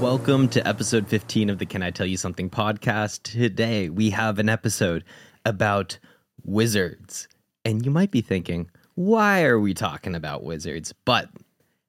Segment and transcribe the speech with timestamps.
[0.00, 3.22] Welcome to episode 15 of the Can I Tell You Something podcast.
[3.22, 5.04] Today we have an episode
[5.44, 5.98] about
[6.44, 7.28] wizards.
[7.64, 10.94] And you might be thinking, why are we talking about wizards?
[11.04, 11.28] But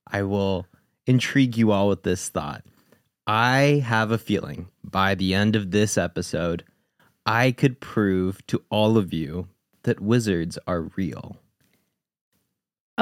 [0.07, 0.67] I will
[1.07, 2.63] intrigue you all with this thought.
[3.27, 6.63] I have a feeling by the end of this episode,
[7.25, 9.47] I could prove to all of you
[9.83, 11.40] that wizards are real.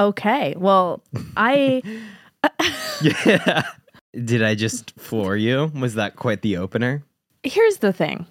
[0.00, 0.54] Okay.
[0.56, 1.02] Well,
[1.36, 1.82] I
[3.02, 3.62] Yeah.
[4.24, 5.70] Did I just floor you?
[5.78, 7.04] Was that quite the opener?
[7.42, 8.26] here's the thing.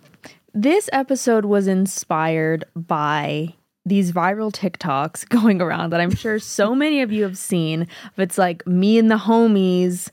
[0.53, 7.01] This episode was inspired by these viral TikToks going around that I'm sure so many
[7.01, 7.87] of you have seen.
[8.17, 10.09] It's like me and the homies,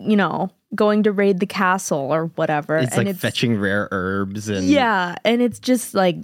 [0.00, 2.76] you know, going to raid the castle or whatever.
[2.76, 6.16] It's and like fetching rare herbs and Yeah, and it's just like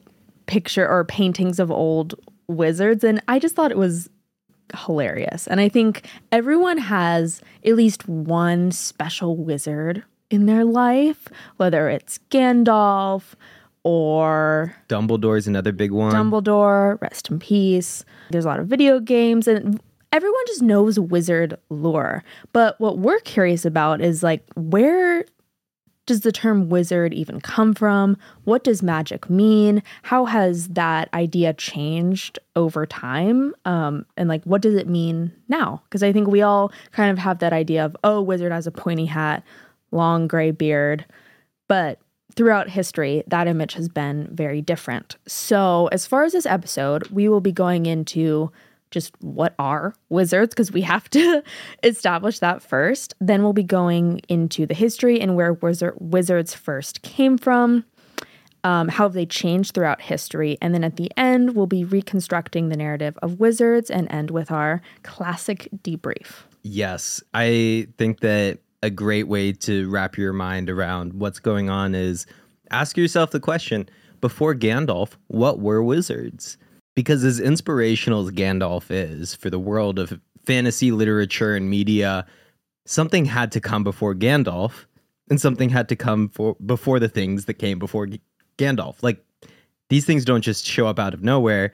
[0.47, 2.15] picture or paintings of old
[2.47, 4.11] wizards and I just thought it was
[4.75, 5.47] hilarious.
[5.47, 12.19] And I think everyone has at least one special wizard in their life, whether it's
[12.31, 13.35] Gandalf
[13.83, 16.13] or Dumbledore's another big one.
[16.13, 18.05] Dumbledore, rest in peace.
[18.31, 19.81] There's a lot of video games and
[20.13, 22.25] everyone just knows wizard lore.
[22.53, 25.25] But what we're curious about is like where
[26.07, 28.17] does the term wizard even come from?
[28.45, 29.83] What does magic mean?
[30.03, 33.55] How has that idea changed over time?
[33.65, 35.83] Um, and like, what does it mean now?
[35.85, 38.71] Because I think we all kind of have that idea of, oh, wizard has a
[38.71, 39.43] pointy hat,
[39.91, 41.07] long gray beard.
[41.69, 41.99] But
[42.35, 45.17] throughout history, that image has been very different.
[45.27, 48.51] So, as far as this episode, we will be going into
[48.95, 51.43] just what are wizards because we have to
[51.83, 53.15] establish that first.
[53.21, 57.85] Then we'll be going into the history and where wizard- wizards first came from,
[58.63, 62.71] um, how have they changed throughout history, and then at the end we'll be reconstructing
[62.71, 66.45] the narrative of wizards and end with our classic debrief.
[66.63, 71.95] Yes, I think that a great way to wrap your mind around what's going on
[71.95, 72.27] is
[72.71, 73.89] ask yourself the question
[74.21, 76.57] before Gandalf, what were wizards?
[76.95, 82.27] Because as inspirational as Gandalf is for the world of fantasy literature and media,
[82.87, 84.85] something had to come before Gandalf
[85.31, 88.21] and something had to come for before the things that came before G-
[88.59, 89.03] Gandalf.
[89.03, 89.25] Like
[89.89, 91.73] these things don't just show up out of nowhere.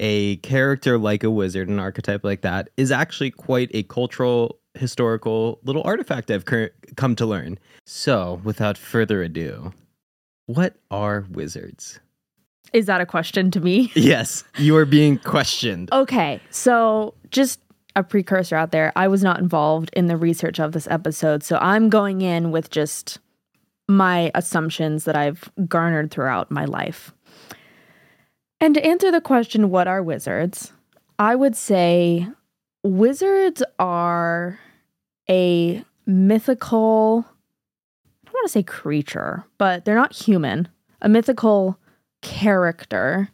[0.00, 5.58] A character like a wizard, an archetype like that, is actually quite a cultural, historical
[5.64, 7.58] little artifact I've cur- come to learn.
[7.84, 9.72] So, without further ado,
[10.46, 11.98] what are wizards?
[12.72, 13.92] Is that a question to me?
[13.96, 15.92] Yes, you are being questioned.
[15.92, 17.60] Okay, so just
[17.96, 18.92] a precursor out there.
[18.96, 22.70] I was not involved in the research of this episode, so I'm going in with
[22.70, 23.18] just
[23.88, 27.12] my assumptions that I've garnered throughout my life.
[28.60, 30.72] And to answer the question, what are wizards?
[31.18, 32.28] I would say
[32.82, 34.58] wizards are
[35.28, 40.68] a mythical, I don't want to say creature, but they're not human,
[41.02, 41.78] a mythical
[42.22, 43.28] character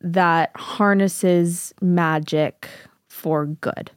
[0.00, 2.68] that harnesses magic
[3.08, 3.90] for good.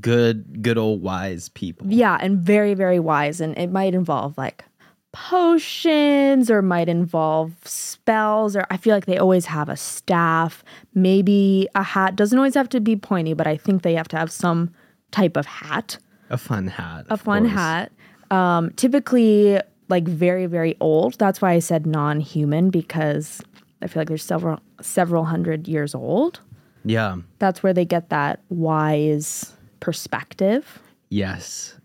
[0.00, 1.86] Good, good old wise people.
[1.88, 3.40] Yeah, and very, very wise.
[3.40, 4.64] And it might involve like
[5.12, 10.64] potions or might involve spells, or I feel like they always have a staff,
[10.94, 12.16] maybe a hat.
[12.16, 14.72] Doesn't always have to be pointy, but I think they have to have some
[15.12, 15.98] type of hat,
[16.30, 17.06] A fun hat.
[17.08, 17.54] a fun course.
[17.54, 17.92] hat.
[18.32, 21.14] Um, typically, like very, very old.
[21.18, 23.40] That's why I said non human because
[23.82, 26.40] I feel like they're several, several hundred years old.
[26.84, 27.16] Yeah.
[27.38, 30.80] That's where they get that wise perspective.
[31.10, 31.78] Yes.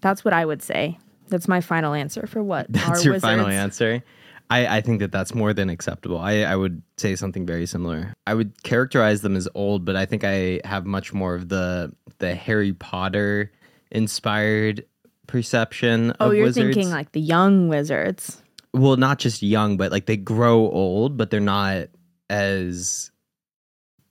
[0.00, 0.98] That's what I would say.
[1.28, 3.24] That's my final answer for what That's your wizards.
[3.32, 4.02] final answer.
[4.50, 6.18] I, I think that that's more than acceptable.
[6.18, 8.12] I, I would say something very similar.
[8.26, 11.92] I would characterize them as old, but I think I have much more of the
[12.18, 13.50] the Harry Potter
[13.90, 14.84] inspired
[15.26, 16.74] perception Oh, you're wizards.
[16.76, 18.42] thinking like the young wizards.
[18.74, 21.86] Well, not just young, but like they grow old, but they're not
[22.28, 23.10] as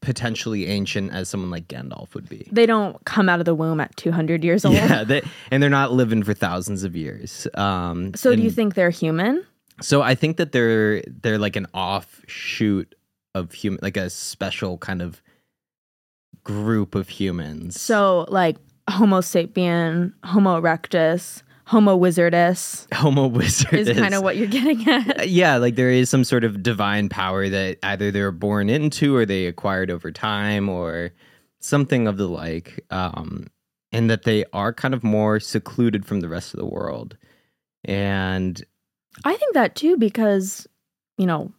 [0.01, 2.47] potentially ancient as someone like Gandalf would be.
[2.51, 4.75] They don't come out of the womb at 200 years old.
[4.75, 5.21] Yeah, they,
[5.51, 7.47] and they're not living for thousands of years.
[7.53, 9.45] Um, So do you think they're human?
[9.81, 12.95] So I think that they're they're like an offshoot
[13.35, 15.21] of human, like a special kind of
[16.43, 17.79] group of humans.
[17.81, 18.57] So like
[18.89, 25.29] Homo sapien, Homo erectus, Homo wizardus Homo wizard is kind of what you're getting at.
[25.29, 29.25] yeah, like there is some sort of divine power that either they're born into or
[29.25, 31.11] they acquired over time or
[31.59, 32.85] something of the like.
[32.89, 33.47] Um,
[33.93, 37.15] and that they are kind of more secluded from the rest of the world.
[37.85, 38.61] And
[39.23, 40.67] I think that too because,
[41.17, 41.53] you know,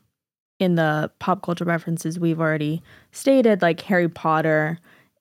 [0.58, 4.78] in the pop culture references we've already stated, like Harry Potter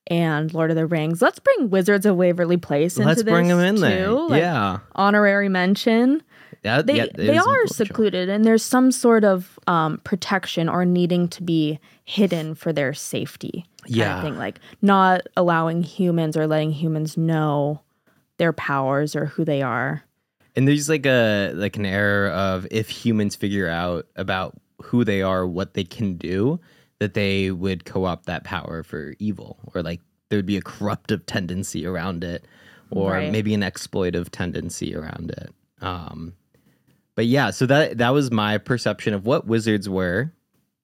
[0.08, 1.22] and Lord of the Rings.
[1.22, 3.82] Let's bring Wizards of Waverly Place into Let's this bring them in too.
[3.82, 4.12] there.
[4.12, 4.80] Like, yeah.
[4.96, 6.24] honorary mention.
[6.62, 11.28] That, They yeah, they are secluded, and there's some sort of um, protection or needing
[11.30, 13.66] to be hidden for their safety.
[13.86, 14.22] Yeah.
[14.22, 17.82] thing like not allowing humans or letting humans know
[18.38, 20.04] their powers or who they are.
[20.56, 25.22] And there's like a like an error of if humans figure out about who they
[25.22, 26.60] are, what they can do,
[27.04, 31.26] that they would co-opt that power for evil, or like there would be a corruptive
[31.26, 32.46] tendency around it,
[32.92, 33.30] or Right.
[33.30, 35.54] maybe an exploitive tendency around it.
[35.82, 36.34] Um,
[37.16, 40.32] but yeah, so that that was my perception of what wizards were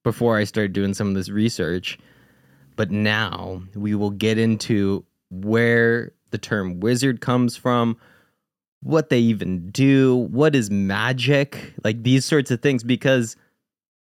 [0.03, 1.97] before I started doing some of this research.
[2.75, 7.97] But now we will get into where the term wizard comes from,
[8.81, 12.83] what they even do, what is magic, like these sorts of things.
[12.83, 13.37] Because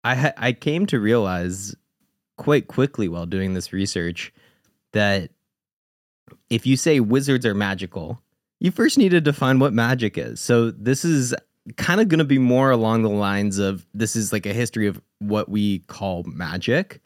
[0.05, 1.75] I I came to realize
[2.39, 4.33] quite quickly while doing this research
[4.93, 5.31] that
[6.49, 8.23] if you say wizards are magical,
[8.61, 10.41] you first need to define what magic is.
[10.41, 11.35] So this is
[11.77, 14.87] kind of going to be more along the lines of this is like a history
[14.87, 17.03] of what we call magic,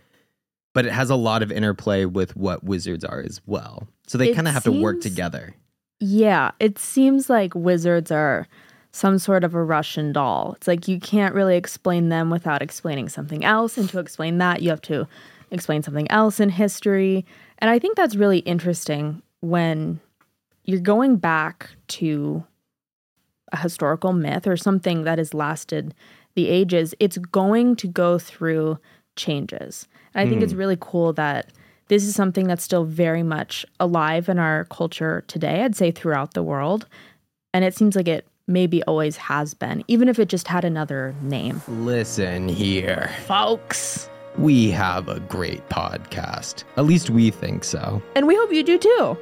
[0.73, 3.88] but it has a lot of interplay with what wizards are as well.
[4.06, 5.55] So they kind of have to work together.
[5.99, 8.46] Yeah, it seems like wizards are
[8.92, 10.52] some sort of a Russian doll.
[10.56, 13.78] It's like you can't really explain them without explaining something else.
[13.78, 15.08] And to explain that, you have to
[15.50, 17.24] explain something else in history.
[17.58, 19.98] And I think that's really interesting when
[20.64, 22.44] you're going back to
[23.52, 25.94] a historical myth or something that has lasted
[26.34, 28.78] the ages, it's going to go through
[29.16, 29.86] changes.
[30.14, 30.58] And I think it's hmm.
[30.58, 31.52] really cool that
[31.88, 36.32] this is something that's still very much alive in our culture today, I'd say throughout
[36.32, 36.86] the world.
[37.52, 41.14] And it seems like it maybe always has been, even if it just had another
[41.22, 41.62] name.
[41.69, 43.10] Listen here.
[43.26, 44.08] Folks.
[44.38, 46.64] We have a great podcast.
[46.76, 48.02] At least we think so.
[48.16, 49.19] And we hope you do too.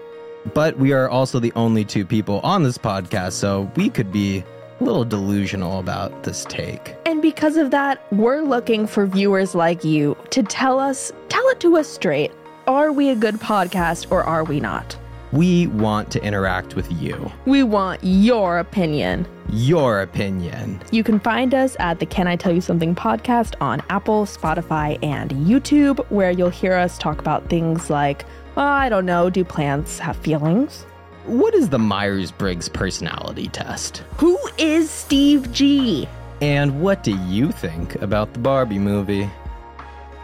[0.55, 4.45] But we are also the only two people on this podcast, so we could be
[4.81, 6.95] a little delusional about this take.
[7.07, 11.61] And because of that, we're looking for viewers like you to tell us, tell it
[11.61, 12.33] to us straight.
[12.67, 14.97] Are we a good podcast or are we not?
[15.33, 17.31] We want to interact with you.
[17.47, 19.29] We want your opinion.
[19.49, 20.83] Your opinion.
[20.91, 24.99] You can find us at the Can I Tell You Something podcast on Apple, Spotify,
[25.05, 28.25] and YouTube, where you'll hear us talk about things like,
[28.57, 30.83] oh, I don't know, do plants have feelings?
[31.27, 33.99] What is the Myers Briggs personality test?
[34.17, 36.09] Who is Steve G?
[36.41, 39.31] And what do you think about the Barbie movie?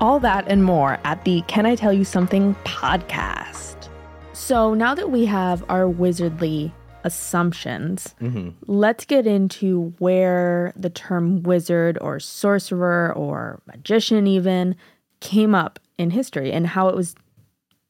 [0.00, 3.88] All that and more at the Can I Tell You Something podcast.
[4.36, 6.70] So now that we have our wizardly
[7.04, 8.50] assumptions, Mm-hmm.
[8.66, 14.76] let's get into where the term wizard or sorcerer or magician even
[15.20, 17.14] came up in history and how it was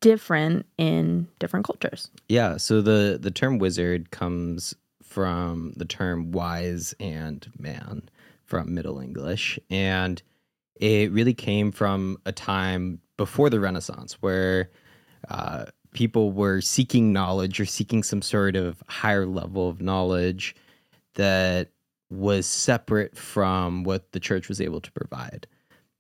[0.01, 2.11] different in different cultures.
[2.29, 4.73] Yeah, so the the term wizard comes
[5.03, 8.09] from the term wise and man
[8.45, 10.23] from Middle English and
[10.77, 14.71] it really came from a time before the Renaissance where
[15.29, 15.65] uh,
[15.97, 20.55] people were seeking knowledge or seeking some sort of higher level of knowledge
[21.15, 21.71] that
[22.11, 25.47] was separate from what the church was able to provide.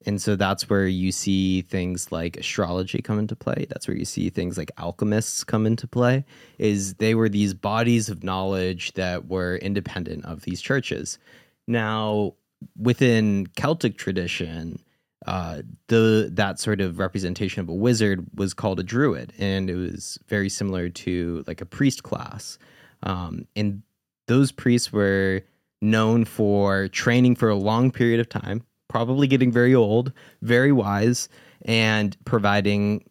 [0.04, 3.66] And so that's where you see things like astrology come into play.
[3.68, 6.24] That's where you see things like alchemists come into play.
[6.58, 11.18] Is they were these bodies of knowledge that were independent of these churches.
[11.66, 12.34] Now,
[12.78, 14.78] within Celtic tradition,
[15.26, 19.74] uh, the that sort of representation of a wizard was called a druid, and it
[19.74, 22.58] was very similar to like a priest class.
[23.02, 23.82] Um, and
[24.26, 25.42] those priests were
[25.82, 31.28] known for training for a long period of time, probably getting very old, very wise,
[31.62, 33.04] and providing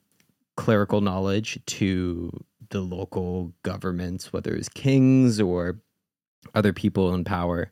[0.55, 2.31] clerical knowledge to
[2.69, 5.77] the local governments, whether it was kings or
[6.53, 7.69] other people in power.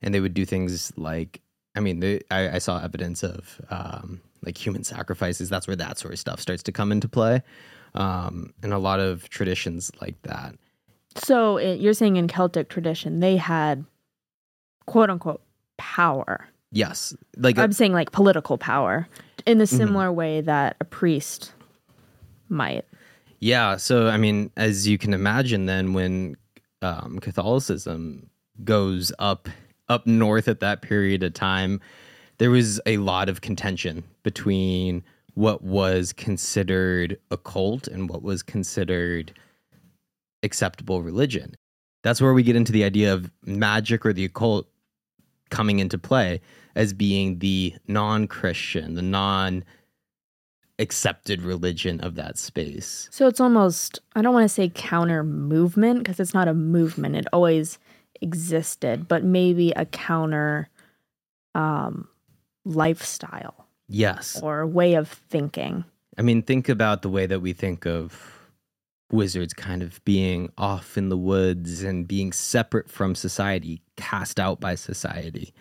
[0.00, 1.41] And they would do things like,
[1.74, 5.48] I mean, they, I, I saw evidence of um, like human sacrifices.
[5.48, 7.42] That's where that sort of stuff starts to come into play.
[7.94, 10.54] Um, and a lot of traditions like that.
[11.16, 13.84] So it, you're saying in Celtic tradition, they had
[14.86, 15.42] quote unquote
[15.76, 16.48] power.
[16.70, 17.14] Yes.
[17.36, 19.08] Like, I'm saying like political power
[19.44, 21.52] in the similar way that a priest
[22.48, 22.86] might.
[23.40, 23.76] Yeah.
[23.76, 26.36] So, I mean, as you can imagine, then when
[26.80, 28.30] um, Catholicism
[28.64, 29.48] goes up
[29.92, 31.80] up north at that period of time,
[32.38, 39.32] there was a lot of contention between what was considered occult and what was considered
[40.42, 41.54] acceptable religion.
[42.02, 44.66] That's where we get into the idea of magic or the occult
[45.50, 46.40] coming into play
[46.74, 49.62] as being the non Christian, the non
[50.78, 53.08] accepted religion of that space.
[53.12, 57.14] So it's almost, I don't want to say counter movement because it's not a movement.
[57.14, 57.78] It always
[58.22, 60.68] existed, but maybe a counter
[61.54, 62.08] um,
[62.64, 64.40] lifestyle Yes.
[64.42, 65.84] or way of thinking.
[66.18, 68.38] I mean, think about the way that we think of
[69.10, 74.60] wizards kind of being off in the woods and being separate from society, cast out
[74.60, 75.52] by society.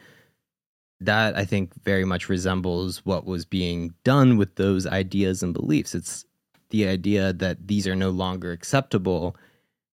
[1.01, 5.95] That I think very much resembles what was being done with those ideas and beliefs.
[5.95, 6.25] It's
[6.69, 9.35] the idea that these are no longer acceptable.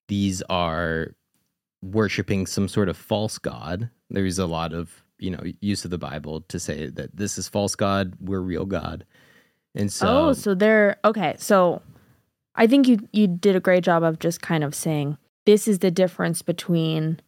[0.09, 1.15] These are
[1.82, 3.90] worshiping some sort of false god.
[4.11, 7.49] There's a lot of, you know, use of the Bible to say that this is
[7.49, 9.04] false god, we're real god.
[9.75, 11.37] And so oh, so they're okay.
[11.38, 11.82] So
[12.54, 15.78] I think you you did a great job of just kind of saying this is
[15.80, 17.20] the difference between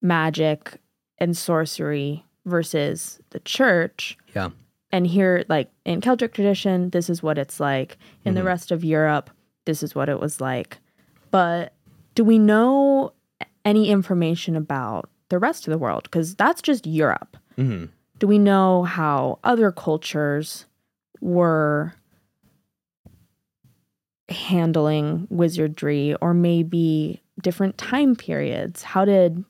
[0.00, 0.80] magic
[1.18, 4.16] and sorcery versus the church.
[4.34, 4.50] Yeah.
[4.92, 7.98] And here, like in Celtic tradition, this is what it's like.
[8.24, 8.46] In the Mhm.
[8.46, 9.30] rest of Europe,
[9.66, 10.78] this is what it was like.
[11.30, 11.74] But
[12.14, 13.12] do we know
[13.64, 16.04] any information about the rest of the world?
[16.04, 17.36] Because that's just Europe.
[17.56, 17.86] hmm
[18.18, 20.66] Do we know how other cultures
[21.20, 21.94] were
[24.28, 28.82] handling wizardry or maybe different time periods?
[28.82, 29.44] How did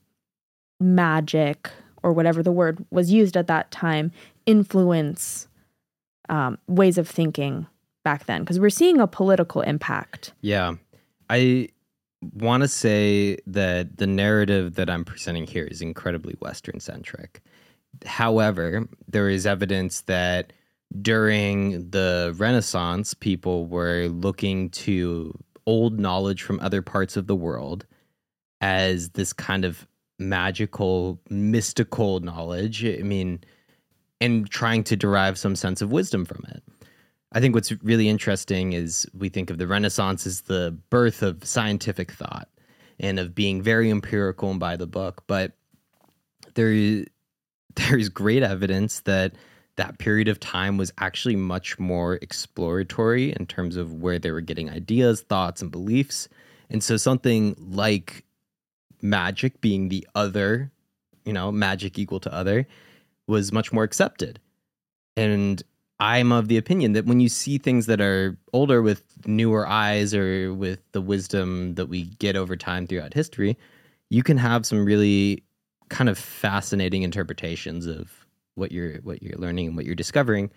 [0.81, 1.71] magic
[2.02, 4.11] or whatever the word was used at that time
[4.47, 5.49] influence
[6.29, 7.67] um, ways of thinking
[8.05, 8.40] back then?
[8.43, 10.33] Because we're seeing a political impact.
[10.40, 10.75] Yeah.
[11.29, 11.69] I
[12.23, 17.41] want to say that the narrative that I'm presenting here is incredibly Western centric.
[18.05, 20.53] However, there is evidence that
[21.00, 27.87] during the Renaissance, people were looking to old knowledge from other parts of the world
[28.61, 29.87] as this kind of
[30.19, 32.85] magical, mystical knowledge.
[32.85, 33.43] I mean,
[34.21, 36.62] and trying to derive some sense of wisdom from it.
[37.33, 41.45] I think what's really interesting is we think of the Renaissance as the birth of
[41.45, 42.49] scientific thought
[42.99, 45.23] and of being very empirical and by the book.
[45.27, 45.53] But
[46.55, 46.73] there,
[47.75, 49.35] there is great evidence that
[49.77, 54.41] that period of time was actually much more exploratory in terms of where they were
[54.41, 56.29] getting ideas, thoughts, and beliefs.
[56.69, 58.25] And so something like
[59.01, 60.71] magic being the other,
[61.25, 62.67] you know, magic equal to other,
[63.27, 64.41] was much more accepted.
[65.17, 65.63] And
[66.00, 70.14] I'm of the opinion that when you see things that are older with newer eyes
[70.14, 73.59] or with the wisdom that we get over time throughout history,
[74.09, 75.45] you can have some really
[75.90, 80.50] kind of fascinating interpretations of what you're what you're learning and what you're discovering.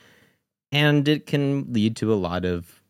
[0.72, 2.82] And it can lead to a lot of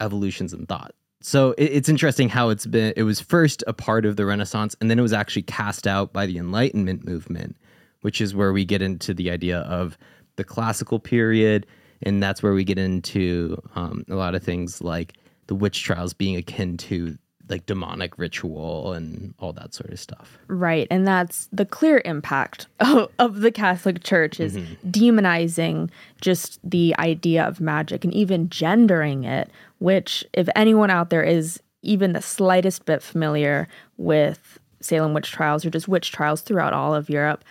[0.00, 0.94] evolutions in thought.
[1.22, 4.76] So it, it's interesting how it's been it was first a part of the Renaissance
[4.80, 7.56] and then it was actually cast out by the Enlightenment movement,
[8.02, 9.96] which is where we get into the idea of
[10.36, 11.66] the classical period,
[12.02, 15.14] and that's where we get into um, a lot of things like
[15.46, 17.16] the witch trials being akin to
[17.48, 20.38] like demonic ritual and all that sort of stuff.
[20.48, 20.86] Right.
[20.90, 24.56] And that's the clear impact of, of the Catholic Church is
[24.88, 25.90] demonizing
[26.20, 31.60] just the idea of magic and even gendering it, which if anyone out there is
[31.82, 36.94] even the slightest bit familiar with Salem witch trials or just witch trials throughout all
[36.94, 37.44] of Europe,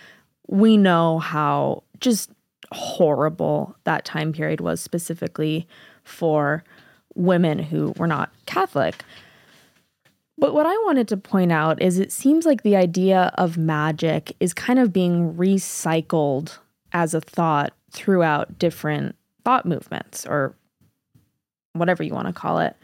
[0.48, 2.30] we know how just
[2.76, 5.66] horrible that time period was specifically
[6.04, 6.62] for
[7.14, 8.94] women who were not Catholic.
[10.38, 14.36] But what I wanted to point out is it seems like the idea of magic
[14.38, 16.58] is kind of being recycled
[16.92, 20.54] as a thought throughout different thought movements or
[21.72, 22.76] whatever you want to call it.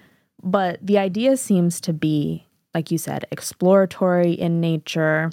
[0.42, 5.30] But the idea seems to be, like you said, exploratory in nature,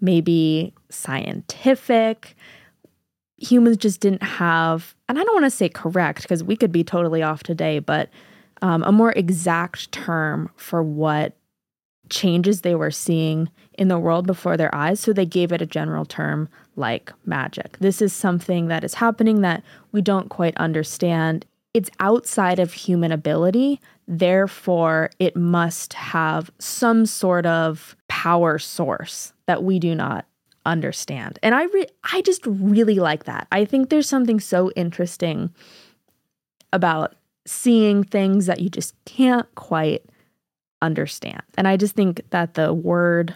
[0.00, 2.36] maybe scientific.
[3.38, 6.84] Humans just didn't have, and I don't want to say correct because we could be
[6.84, 8.08] totally off today, but
[8.62, 11.36] um, a more exact term for what
[12.08, 15.00] changes they were seeing in the world before their eyes.
[15.00, 17.78] So they gave it a general term like magic.
[17.78, 19.62] This is something that is happening that
[19.92, 21.44] we don't quite understand.
[21.74, 23.80] It's outside of human ability.
[24.08, 30.26] Therefore, it must have some sort of power source that we do not
[30.66, 31.38] understand.
[31.42, 33.46] And I re- I just really like that.
[33.50, 35.54] I think there's something so interesting
[36.72, 37.14] about
[37.46, 40.04] seeing things that you just can't quite
[40.82, 41.42] understand.
[41.56, 43.34] And I just think that the word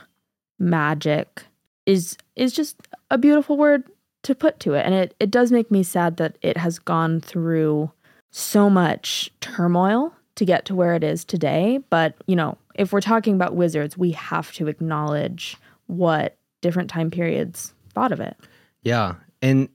[0.58, 1.44] magic
[1.86, 2.76] is is just
[3.10, 3.84] a beautiful word
[4.22, 4.84] to put to it.
[4.84, 7.90] And it, it does make me sad that it has gone through
[8.30, 11.80] so much turmoil to get to where it is today.
[11.90, 15.56] But, you know, if we're talking about wizards, we have to acknowledge
[15.86, 18.36] what different time periods thought of it.
[18.82, 19.14] Yeah.
[19.42, 19.68] And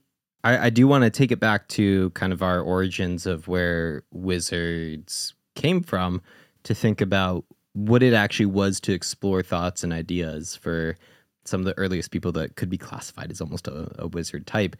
[0.44, 4.04] I, I do want to take it back to kind of our origins of where
[4.12, 6.22] wizards came from
[6.64, 10.96] to think about what it actually was to explore thoughts and ideas for
[11.44, 14.76] some of the earliest people that could be classified as almost a, a wizard type.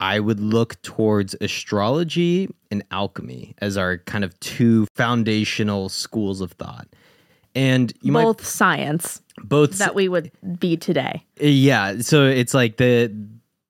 [0.00, 6.52] I would look towards astrology and alchemy as our kind of two foundational schools of
[6.52, 6.88] thought.
[7.54, 11.24] And you Both might science both that we would be today.
[11.40, 13.14] yeah, so it's like the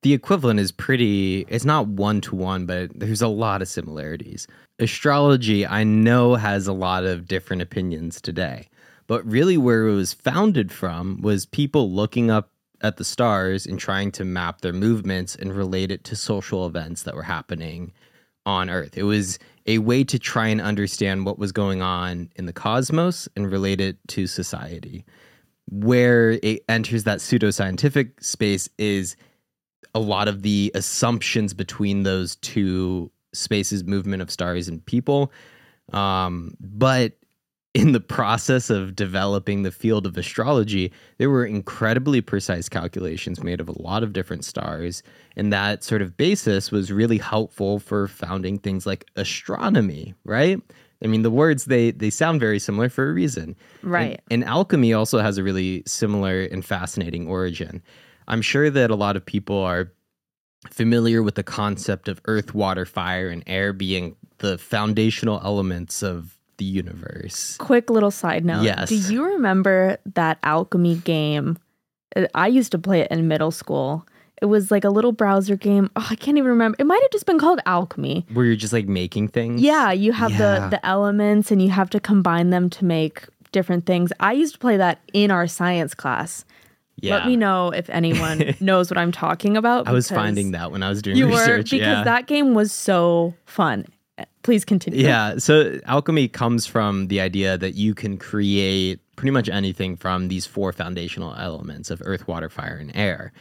[0.02, 4.46] the equivalent is pretty it's not one to one, but there's a lot of similarities.
[4.78, 8.68] Astrology I know has a lot of different opinions today.
[9.06, 12.50] But really where it was founded from was people looking up
[12.80, 17.02] at the stars and trying to map their movements and relate it to social events
[17.02, 17.92] that were happening
[18.46, 18.96] on Earth.
[18.96, 23.28] It was a way to try and understand what was going on in the cosmos
[23.36, 25.04] and relate it to society.
[25.70, 29.16] Where it enters that pseudoscientific space is
[29.94, 35.32] a lot of the assumptions between those two spaces movement of stars and people.
[35.92, 37.12] Um, but
[37.74, 43.60] in the process of developing the field of astrology, there were incredibly precise calculations made
[43.60, 45.02] of a lot of different stars.
[45.36, 50.60] And that sort of basis was really helpful for founding things like astronomy, right?
[51.02, 53.56] I mean, the words they they sound very similar for a reason.
[53.82, 54.20] Right.
[54.30, 57.82] And, and alchemy also has a really similar and fascinating origin.
[58.28, 59.92] I'm sure that a lot of people are
[60.70, 66.33] familiar with the concept of earth, water, fire, and air being the foundational elements of
[66.58, 67.56] the universe.
[67.58, 68.62] Quick little side note.
[68.62, 68.88] Yes.
[68.88, 71.58] Do you remember that alchemy game?
[72.16, 74.06] Uh, I used to play it in middle school.
[74.42, 75.90] It was like a little browser game.
[75.96, 76.76] Oh, I can't even remember.
[76.78, 78.26] It might have just been called Alchemy.
[78.32, 79.62] Where you're just like making things.
[79.62, 80.38] Yeah, you have Yeah.
[80.60, 84.12] the the elements and you have to combine them to make different things.
[84.20, 86.44] I used to play that in our science class.
[87.00, 87.16] Yeah.
[87.16, 89.88] Let me know if anyone knows what I'm talking about.
[89.88, 91.70] I was finding that when I was doing you were research.
[91.70, 92.04] because yeah.
[92.04, 93.86] that game was so fun.
[94.42, 95.00] Please continue.
[95.00, 95.38] Yeah.
[95.38, 100.46] So alchemy comes from the idea that you can create pretty much anything from these
[100.46, 103.32] four foundational elements of earth, water, fire, and air.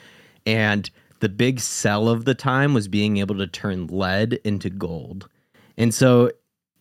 [0.46, 5.30] And the big sell of the time was being able to turn lead into gold.
[5.78, 6.32] And so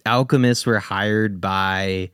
[0.06, 2.10] alchemists were hired by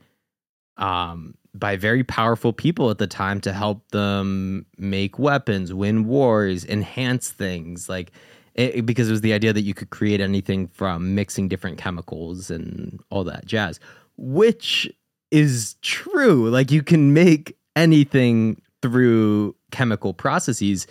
[0.77, 6.63] um by very powerful people at the time to help them make weapons, win wars,
[6.65, 8.11] enhance things like
[8.59, 12.51] it, because it was the idea that you could create anything from mixing different chemicals
[12.51, 13.79] and all that jazz,
[14.17, 14.91] which
[15.31, 16.49] is true.
[16.49, 20.87] Like you can make anything through chemical processes.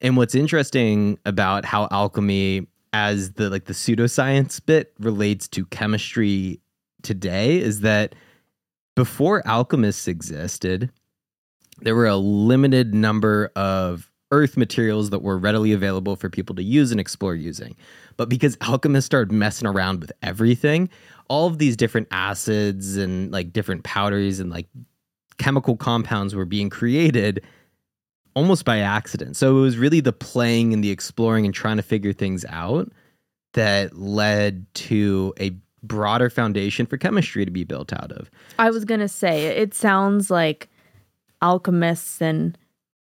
[0.00, 6.60] And what's interesting about how alchemy as the like the pseudoscience bit relates to chemistry
[7.02, 8.14] today is that
[8.96, 10.90] before alchemists existed,
[11.80, 16.62] there were a limited number of earth materials that were readily available for people to
[16.62, 17.76] use and explore using.
[18.16, 20.88] But because alchemists started messing around with everything,
[21.28, 24.66] all of these different acids and like different powders and like
[25.38, 27.42] chemical compounds were being created
[28.34, 29.36] almost by accident.
[29.36, 32.90] So it was really the playing and the exploring and trying to figure things out
[33.54, 38.30] that led to a broader foundation for chemistry to be built out of.
[38.58, 40.68] I was going to say, it sounds like
[41.42, 42.56] alchemists and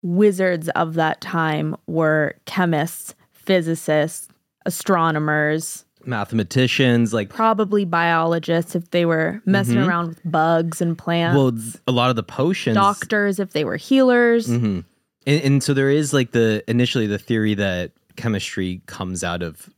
[0.04, 4.28] wizards of that time were chemists, physicists,
[4.66, 9.88] astronomers, Mathematicians, like probably biologists if they were messing Mhm.
[9.88, 11.52] around with bugs and plants, well,
[11.86, 12.76] a lot of the potions.
[12.76, 14.48] doctors if they were healers.
[14.48, 14.80] hmm
[15.26, 19.70] And, and so there is like the initially the theory that chemistry comes out of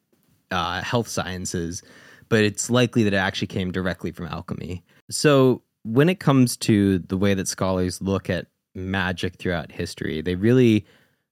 [0.51, 1.81] uh, health sciences,
[2.27, 4.83] but it's likely that it actually came directly from alchemy.
[5.09, 8.45] So when it comes to the way that scholars look at
[8.79, 10.85] magic throughout history, they really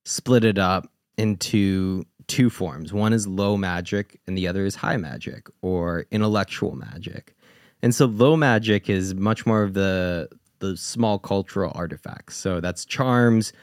[0.05, 2.93] split it up into two forms.
[2.93, 7.35] One is low magic, and the other is high magic or intellectual magic.
[7.81, 10.29] And so low magic is much more of the
[10.59, 12.35] the small cultural artifacts.
[12.35, 13.53] So that's charms,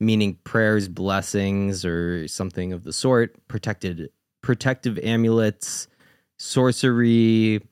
[0.00, 3.36] meaning prayers, blessings, or something of the sort.
[3.48, 4.10] Protected
[4.42, 5.88] protective amulets,
[6.36, 7.62] sorcery,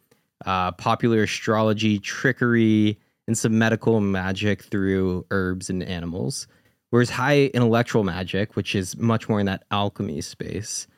[0.47, 2.99] uh, popular astrology, trickery,
[3.31, 6.49] and some medical magic through herbs and animals.
[6.91, 10.89] Whereas high intellectual magic, which is much more in that alchemy space,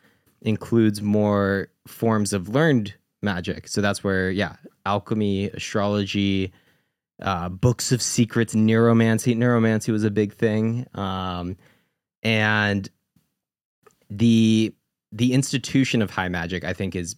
[0.41, 3.69] includes more forms of learned magic.
[3.69, 6.55] So that's where, yeah, alchemy, astrology,
[7.21, 9.35] uh, books of secrets, necromancy.
[9.35, 11.59] Necromancy was a big thing, um,
[12.23, 12.89] and
[14.09, 14.75] the
[15.13, 17.15] the institution of high magic, I think, is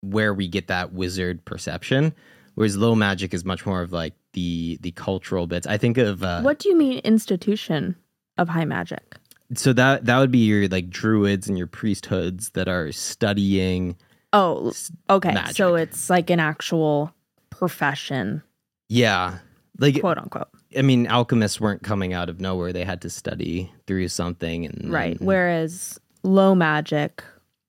[0.00, 2.14] where we get that wizard perception.
[2.54, 5.66] Whereas low magic is much more of like the the cultural bits.
[5.66, 7.96] I think of uh, What do you mean institution
[8.38, 9.16] of high magic?
[9.54, 13.96] so that that would be your like druids and your priesthoods that are studying
[14.32, 14.72] Oh,
[15.08, 15.32] okay.
[15.32, 15.56] magic.
[15.56, 17.14] So it's like an actual
[17.50, 18.42] profession,
[18.88, 19.38] yeah
[19.78, 20.48] like quote unquote.
[20.76, 24.90] i mean alchemists weren't coming out of nowhere they had to study through something and
[24.92, 25.18] Right.
[25.18, 27.22] then- Whereas low magic,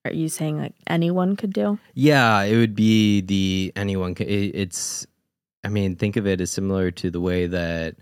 [0.05, 1.79] are you saying like anyone could do?
[1.93, 5.05] yeah it would be the anyone ca- it, it's
[5.67, 7.95] i mean think of it as similar to the way that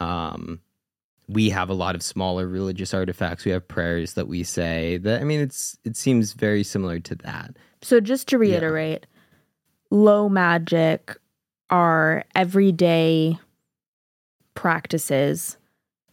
[0.00, 0.60] um
[1.28, 3.44] we have a lot of smaller religious artifacts.
[3.44, 7.14] We have prayers that we say that i mean it's it seems very similar to
[7.16, 7.56] that.
[7.80, 9.06] So just to reiterate,
[9.90, 11.16] low magic
[11.70, 13.38] are everyday
[14.54, 15.56] practices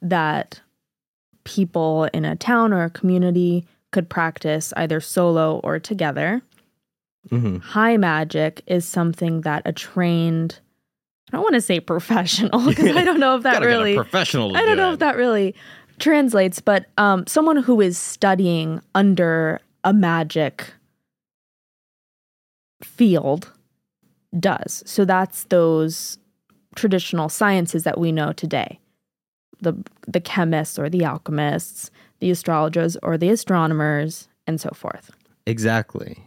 [0.01, 0.61] that
[1.43, 6.41] people in a town or a community could practice either solo or together.
[7.29, 10.59] hmm High magic is something that a trained
[11.31, 13.77] I don't want to say professional because I don't know if that Gotta get a
[13.77, 14.93] really professional I don't do know it.
[14.93, 15.55] if that really
[15.99, 20.73] translates, but um, someone who is studying under a magic
[22.83, 23.51] field
[24.39, 24.83] does.
[24.85, 26.17] So that's those
[26.75, 28.79] traditional sciences that we know today.
[29.61, 29.73] The
[30.07, 35.11] the chemists or the alchemists, the astrologers or the astronomers, and so forth.
[35.45, 36.23] Exactly.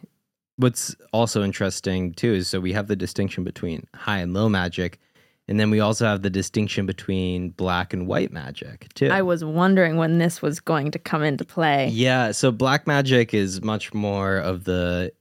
[0.62, 5.00] What's also interesting too is so we have the distinction between high and low magic,
[5.48, 9.08] and then we also have the distinction between black and white magic too.
[9.08, 11.88] I was wondering when this was going to come into play.
[11.88, 15.12] yeah, so black magic is much more of the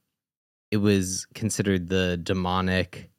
[0.69, 3.09] it was considered the demonic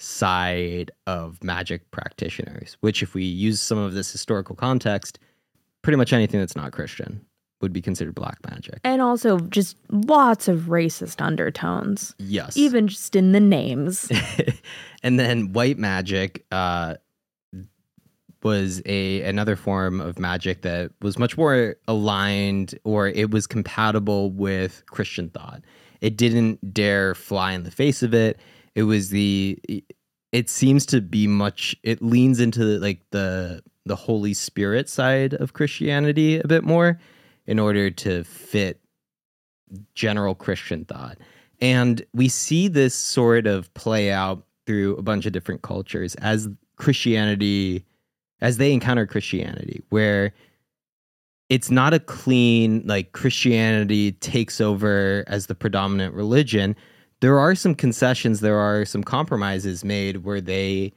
[0.00, 5.18] side of magic practitioners, which if we use some of this historical context,
[5.82, 7.24] pretty much anything that's not Christian
[7.60, 8.78] would be considered black magic.
[8.84, 12.56] And also just lots of racist undertones, Yes.
[12.56, 14.10] even just in the names.
[15.02, 16.94] and then white magic uh,
[18.42, 24.30] was a another form of magic that was much more aligned or it was compatible
[24.30, 25.62] with Christian thought.
[26.00, 28.38] It didn't dare fly in the face of it.
[28.76, 29.58] It was the
[30.30, 35.54] it seems to be much it leans into like the the Holy Spirit side of
[35.54, 37.00] Christianity a bit more
[37.48, 38.78] in order to fit
[39.94, 41.18] general Christian thought.
[41.60, 46.48] And we see this sort of play out through a bunch of different cultures as
[46.76, 47.84] Christianity,
[48.42, 50.32] as they encounter Christianity, where
[51.48, 56.76] it's not a clean, like Christianity takes over as the predominant religion.
[57.20, 60.92] There are some concessions, there are some compromises made where they,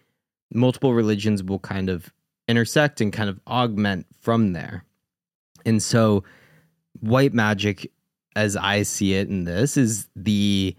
[0.53, 2.13] multiple religions will kind of
[2.49, 4.83] intersect and kind of augment from there.
[5.65, 6.25] And so,
[7.01, 7.91] white magic
[8.35, 10.75] as I see it in this is the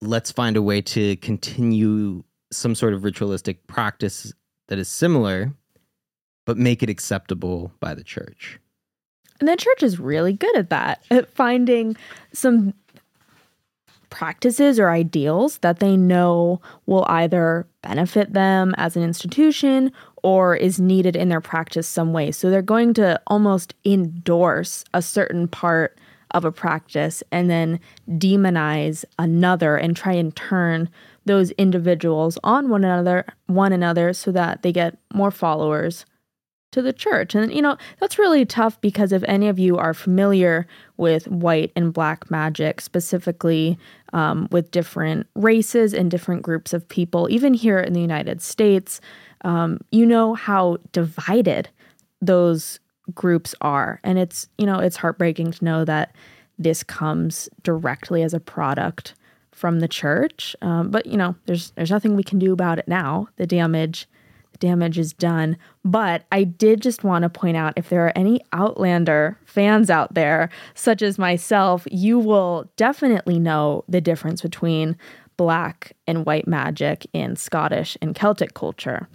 [0.00, 4.32] let's find a way to continue some sort of ritualistic practice
[4.68, 5.52] that is similar,
[6.44, 8.58] but make it acceptable by the church.
[9.40, 11.96] And the church is really good at that, at finding
[12.32, 12.72] some
[14.08, 19.92] practices or ideals that they know will either benefit them as an institution
[20.26, 22.32] or is needed in their practice some way.
[22.32, 25.96] So they're going to almost endorse a certain part
[26.32, 30.90] of a practice and then demonize another and try and turn
[31.26, 36.04] those individuals on one another one another so that they get more followers
[36.72, 37.36] to the church.
[37.36, 41.70] And, you know, that's really tough because if any of you are familiar with white
[41.76, 43.78] and black magic, specifically
[44.12, 49.00] um, with different races and different groups of people, even here in the United States,
[49.46, 51.68] um, you know how divided
[52.20, 52.80] those
[53.14, 54.00] groups are.
[54.02, 56.14] And it's, you know, it's heartbreaking to know that
[56.58, 59.14] this comes directly as a product
[59.52, 60.56] from the church.
[60.62, 63.28] Um, but, you know, there's, there's nothing we can do about it now.
[63.36, 64.08] The damage
[64.52, 65.56] the damage is done.
[65.84, 70.14] But I did just want to point out if there are any Outlander fans out
[70.14, 74.96] there, such as myself, you will definitely know the difference between
[75.36, 79.08] black and white magic in Scottish and Celtic culture.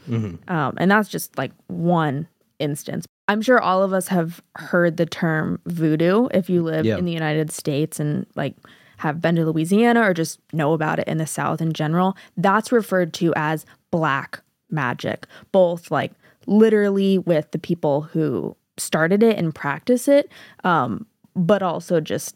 [0.48, 2.28] Um, and that's just like one
[2.60, 3.06] instance.
[3.28, 6.98] I'm sure all of us have heard the term voodoo if you live Yeah.
[6.98, 8.56] in the United States and like
[8.98, 12.16] have been to Louisiana or just know about it in the South in general.
[12.38, 16.12] That's referred to as black magic, both like
[16.46, 20.30] literally with the people who started it and practice it,
[20.64, 21.06] um,
[21.36, 22.36] but also just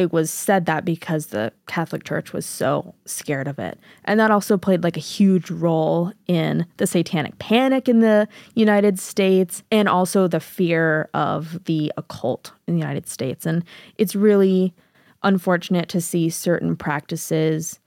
[0.00, 3.78] it was said that because the Catholic Church was so scared of it.
[4.06, 8.98] And that also played like a huge role in the satanic panic in the United
[8.98, 13.44] States and also the fear of the occult in the United States.
[13.44, 13.62] And
[13.98, 14.72] it's really
[15.22, 17.78] unfortunate to see certain practices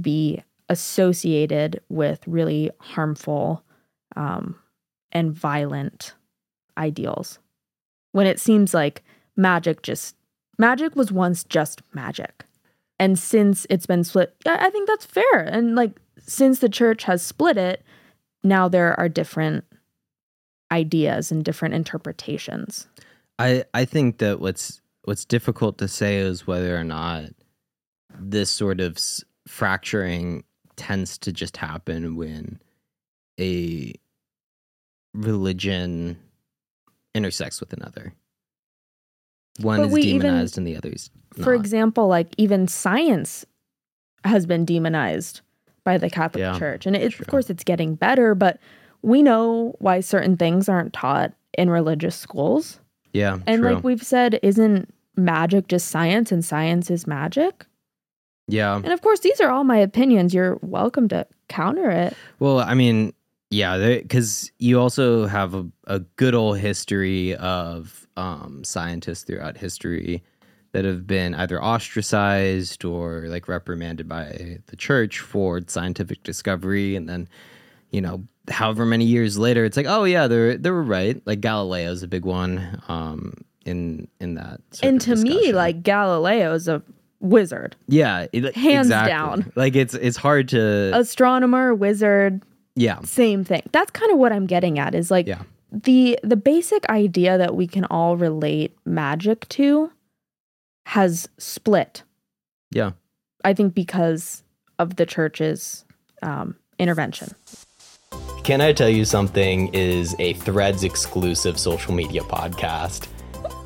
[0.00, 3.62] be associated with really harmful
[4.16, 4.56] um,
[5.12, 6.14] and violent
[6.76, 7.38] ideals.
[8.12, 9.04] when it seems like
[9.36, 10.16] magic just
[10.60, 12.44] magic was once just magic.
[12.98, 15.40] And since it's been split, I think that's fair.
[15.40, 17.82] And like since the church has split it,
[18.44, 19.64] now there are different
[20.70, 22.86] ideas and different interpretations.
[23.38, 27.24] I I think that what's what's difficult to say is whether or not
[28.18, 30.44] this sort of s- fracturing
[30.76, 32.60] tends to just happen when
[33.40, 33.94] a
[35.14, 36.18] religion
[37.14, 38.12] intersects with another.
[39.60, 41.10] One But is we even- demonized and the other's
[41.42, 43.44] For example, like even science
[44.24, 45.40] has been demonized
[45.84, 46.86] by the Catholic Yeah, Church.
[46.86, 48.58] And it, of course it's getting better, but
[49.02, 52.80] we know why certain things aren't taught in religious schools.
[53.12, 53.74] yeah, And true.
[53.74, 57.66] like we've said, isn't magic just science and science is magic?
[58.48, 58.76] yeah.
[58.76, 60.34] And of course, these are all my opinions.
[60.34, 62.14] You're welcome to counter it.
[62.40, 63.12] Well, I mean,
[63.50, 70.22] yeah, because you also have a, a good old history of um, scientists throughout history
[70.72, 77.08] that have been either ostracized or like reprimanded by the church for scientific discovery, and
[77.08, 77.28] then
[77.90, 81.20] you know, however many years later, it's like, oh yeah, they they were right.
[81.26, 84.60] Like Galileo's a big one um, in in that.
[84.70, 86.82] sort and to me, like Galileo's a
[87.20, 89.10] wizard, yeah, it- Hands exactly.
[89.10, 89.52] down.
[89.56, 92.42] Like it's it's hard to astronomer, wizard,
[92.76, 93.62] yeah same thing.
[93.72, 97.54] That's kind of what I'm getting at is like yeah the the basic idea that
[97.54, 99.90] we can all relate magic to
[100.86, 102.02] has split.
[102.70, 102.92] yeah.
[103.42, 104.42] I think because
[104.78, 105.86] of the church's
[106.22, 107.34] um, intervention.
[108.44, 113.08] Can I Tell You Something is a Threads exclusive social media podcast.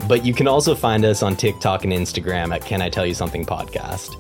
[0.07, 3.15] But you can also find us on TikTok and Instagram at Can I Tell You
[3.15, 4.15] Something Podcast.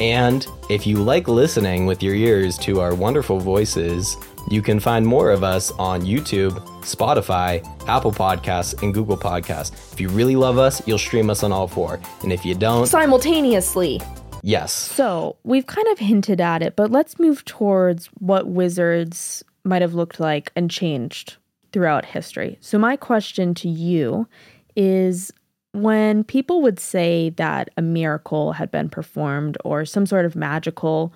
[0.00, 4.16] And if you like listening with your ears to our wonderful voices,
[4.52, 9.92] you can find more of us on YouTube, Spotify, Apple Podcasts, and Google Podcasts.
[9.92, 11.98] If you really love us, you'll stream us on all four.
[12.22, 14.00] And if you don't, Simultaneously.
[14.42, 14.72] yes.
[14.72, 19.94] So we've kind of hinted at it, but let's move towards what wizards might have
[19.94, 21.36] looked like and changed
[21.72, 22.58] throughout history.
[22.60, 24.28] So, my question to you
[24.76, 25.32] is
[25.72, 31.14] when people would say that a miracle had been performed or some sort of magical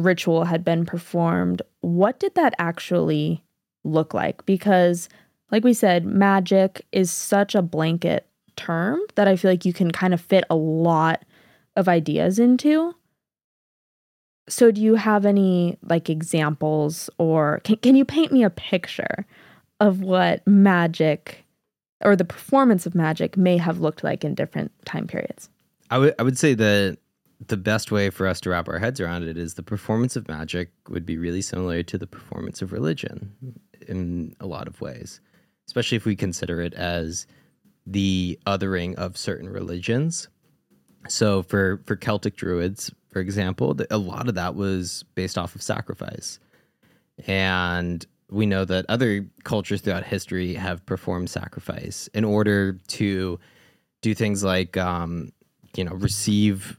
[0.00, 3.44] ritual had been performed, what did that actually
[3.84, 4.44] look like?
[4.46, 5.08] Because,
[5.50, 9.90] like we said, magic is such a blanket term that I feel like you can
[9.90, 11.24] kind of fit a lot
[11.76, 12.94] of ideas into.
[14.48, 19.24] So do you have any like examples or can can you paint me a picture
[19.78, 21.44] of what magic
[22.02, 25.48] or the performance of magic may have looked like in different time periods?
[25.90, 26.98] I would I would say that
[27.46, 30.28] the best way for us to wrap our heads around it is the performance of
[30.28, 33.32] magic would be really similar to the performance of religion
[33.88, 35.20] in a lot of ways,
[35.66, 37.26] especially if we consider it as
[37.86, 40.28] the othering of certain religions.
[41.08, 45.62] So for for Celtic druids, for example, a lot of that was based off of
[45.62, 46.38] sacrifice.
[47.26, 53.40] And we know that other cultures throughout history have performed sacrifice in order to
[54.02, 55.32] do things like um,
[55.76, 56.78] you know receive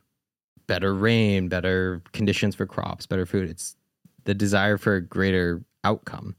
[0.71, 3.49] better rain better conditions for crops better food.
[3.49, 3.75] It's
[4.23, 6.34] the desire for a greater outcome.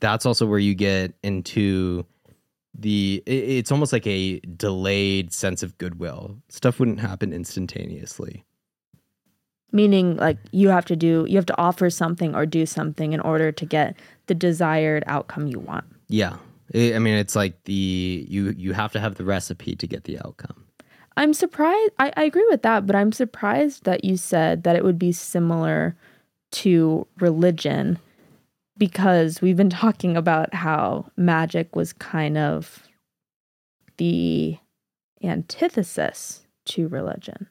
[0.00, 2.04] That's also where you get into
[2.76, 6.38] the it's almost like a delayed sense of goodwill.
[6.48, 8.42] Stuff wouldn't happen instantaneously.
[9.70, 13.20] Meaning like you have to do you have to offer something or do something in
[13.20, 15.84] order to get the desired outcome you want.
[16.08, 16.38] yeah.
[16.74, 20.02] I I mean it's like the you you have to have the recipe to get
[20.02, 20.66] the outcome
[21.20, 24.82] I'm surprised I, I agree with that, but I'm surprised that you said that it
[24.82, 25.94] would be similar
[26.52, 27.98] to religion
[28.78, 32.88] because we've been talking about how magic was kind of
[33.98, 34.56] the
[35.22, 37.46] antithesis to religion.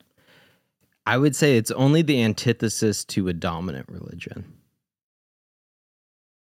[1.05, 4.51] I would say it's only the antithesis to a dominant religion.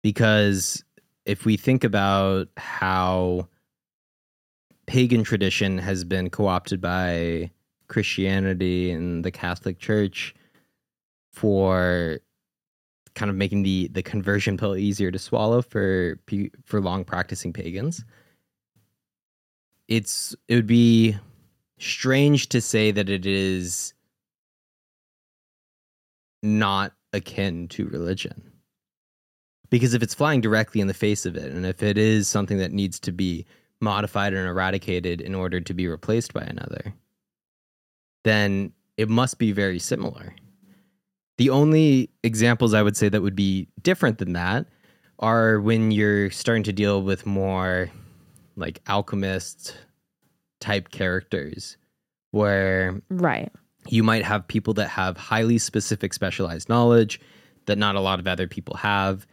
[0.02, 0.84] Because
[1.26, 3.48] if we think about how
[4.86, 7.52] pagan tradition has been co opted by
[7.88, 10.34] Christianity and the Catholic Church
[11.32, 12.19] for
[13.15, 16.19] kind of making the, the conversion pill easier to swallow for
[16.65, 18.04] for long practicing pagans,
[19.88, 21.15] it's it would be
[21.80, 23.93] strange to say that it is
[26.41, 28.52] not akin to religion.
[29.69, 32.60] Because if it's flying directly in the face of it, and if it is something
[32.60, 33.46] that needs to be
[33.84, 36.93] modified and eradicated in order to be replaced by another,
[38.24, 40.34] then it must be very similar.
[41.38, 44.67] The only examples I would say that would be different than that
[45.19, 47.89] are when you're starting to deal with more
[48.56, 49.76] like alchemist
[50.60, 51.78] type characters
[52.32, 53.52] where Right.
[53.88, 57.19] you might have people that have highly specific specialized knowledge
[57.65, 59.26] that not a lot of other people have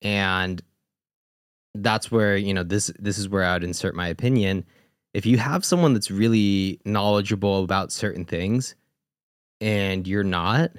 [0.00, 0.62] and
[1.74, 4.64] that's where you know this this is where i would insert my opinion
[5.14, 8.74] if you have someone that's really knowledgeable about certain things
[9.60, 10.70] and you're not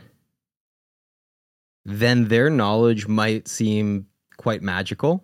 [1.86, 5.24] then their knowledge might seem quite magical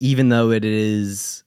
[0.00, 1.44] even though it is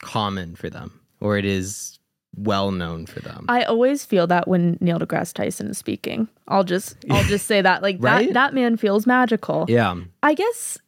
[0.00, 1.98] common for them or it is
[2.36, 6.28] well known for them I always feel that when Neil deGrasse Tyson is speaking.
[6.48, 8.26] I'll just I'll just say that like Right?
[8.28, 9.66] that that man feels magical.
[9.68, 10.78] yeah I guess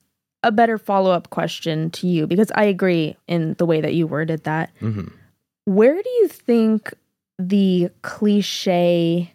[0.46, 4.44] a better follow-up question to you because I agree in the way that you worded
[4.44, 4.70] that.
[4.78, 5.08] hmm
[5.64, 6.94] Where do you think
[7.38, 9.32] the cliche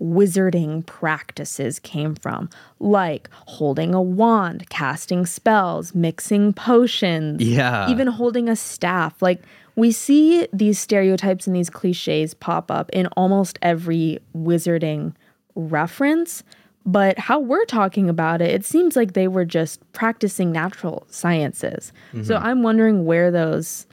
[0.00, 2.48] wizarding practices came from?
[2.80, 9.20] Like holding a wand, casting spells, mixing potions, yeah even holding a staff.
[9.20, 9.42] Like
[9.74, 15.12] we see these stereotypes and these cliches pop up in almost every wizarding
[15.54, 16.42] reference.
[16.86, 21.92] But how we're talking about it, it seems like they were just practicing natural sciences.
[22.22, 23.86] So I'm wondering where those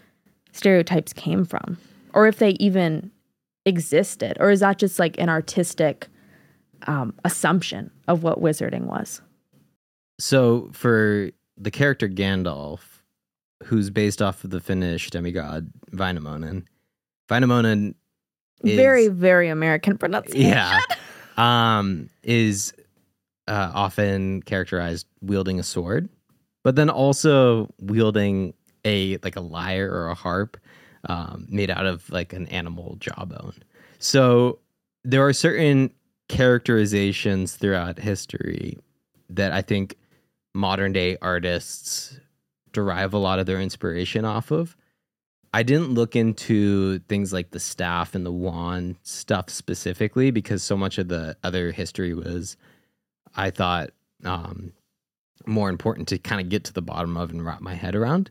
[0.52, 1.78] stereotypes came from,
[2.14, 3.10] or if they even
[3.66, 6.08] existed, or is that just like an artistic
[6.86, 9.22] um, assumption of what wizarding was?
[10.20, 12.82] So for the character Gandalf,
[13.64, 16.66] who's based off of the Finnish demigod Vainamoinen,
[17.28, 17.96] Vainamoinen
[18.64, 20.50] is, very, very American pronunciation.
[20.50, 20.80] yeah
[21.38, 22.74] um is
[23.48, 26.10] uh, often characterized wielding a sword,
[26.64, 28.54] but then also wielding
[28.86, 30.58] a like a lyre or a harp
[31.10, 33.56] um, made out of like an animal jawbone.
[34.00, 34.60] So
[35.04, 35.92] there are certain
[36.30, 38.78] characterizations throughout history
[39.30, 39.98] that I think
[40.54, 42.20] modern day artists
[42.72, 44.76] derive a lot of their inspiration off of.
[45.54, 50.76] I didn't look into things like the staff and the wand stuff specifically because so
[50.76, 52.58] much of the other history was,
[53.36, 53.92] I thought,
[54.24, 54.74] um,
[55.46, 58.30] more important to kind of get to the bottom of and wrap my head around.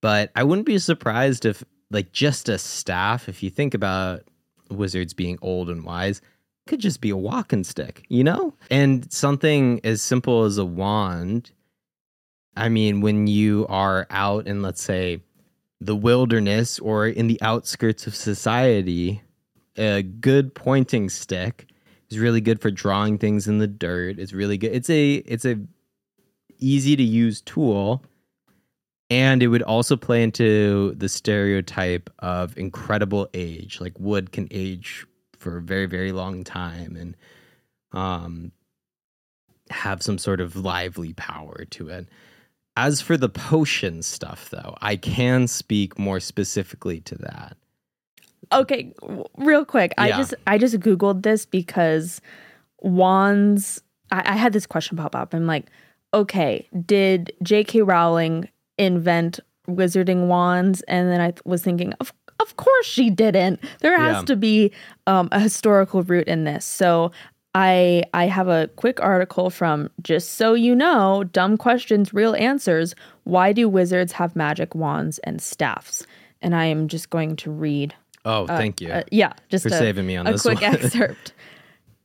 [0.00, 4.24] But I wouldn't be surprised if, like, just a staff, if you think about
[4.70, 6.20] wizards being old and wise,
[6.66, 8.54] could just be a walking stick, you know?
[8.70, 11.52] And something as simple as a wand.
[12.56, 15.22] I mean, when you are out in, let's say,
[15.80, 19.22] the wilderness or in the outskirts of society,
[19.76, 21.66] a good pointing stick
[22.12, 24.18] is really good for drawing things in the dirt.
[24.18, 24.72] It's really good.
[24.72, 25.58] It's a it's a
[26.58, 28.02] easy to use tool
[29.10, 33.80] and it would also play into the stereotype of incredible age.
[33.80, 35.06] Like wood can age
[35.38, 37.16] for a very very long time and
[37.92, 38.52] um
[39.70, 42.08] have some sort of lively power to it.
[42.76, 47.56] As for the potion stuff, though, I can speak more specifically to that.
[48.50, 48.92] Okay,
[49.38, 49.92] real quick.
[49.98, 52.20] I just I just googled this because
[52.80, 53.82] wands.
[54.10, 55.34] I, I had this question pop up.
[55.34, 55.66] I'm like,
[56.14, 57.82] okay, did J.K.
[57.82, 60.82] Rowling invent wizarding wands?
[60.82, 63.60] And then I th- was thinking, of of course she didn't.
[63.80, 64.22] There has Yeah.
[64.24, 64.72] to be
[65.06, 66.64] um, a historical root in this.
[66.64, 67.12] So
[67.54, 72.94] I I have a quick article from just so you know, dumb questions, real answers.
[73.24, 76.06] Why do wizards have magic wands and staffs?
[76.40, 79.78] And I am just going to read Oh, thank you uh, yeah, just for a,
[79.78, 80.74] saving me on a this quick one.
[80.74, 81.32] excerpt.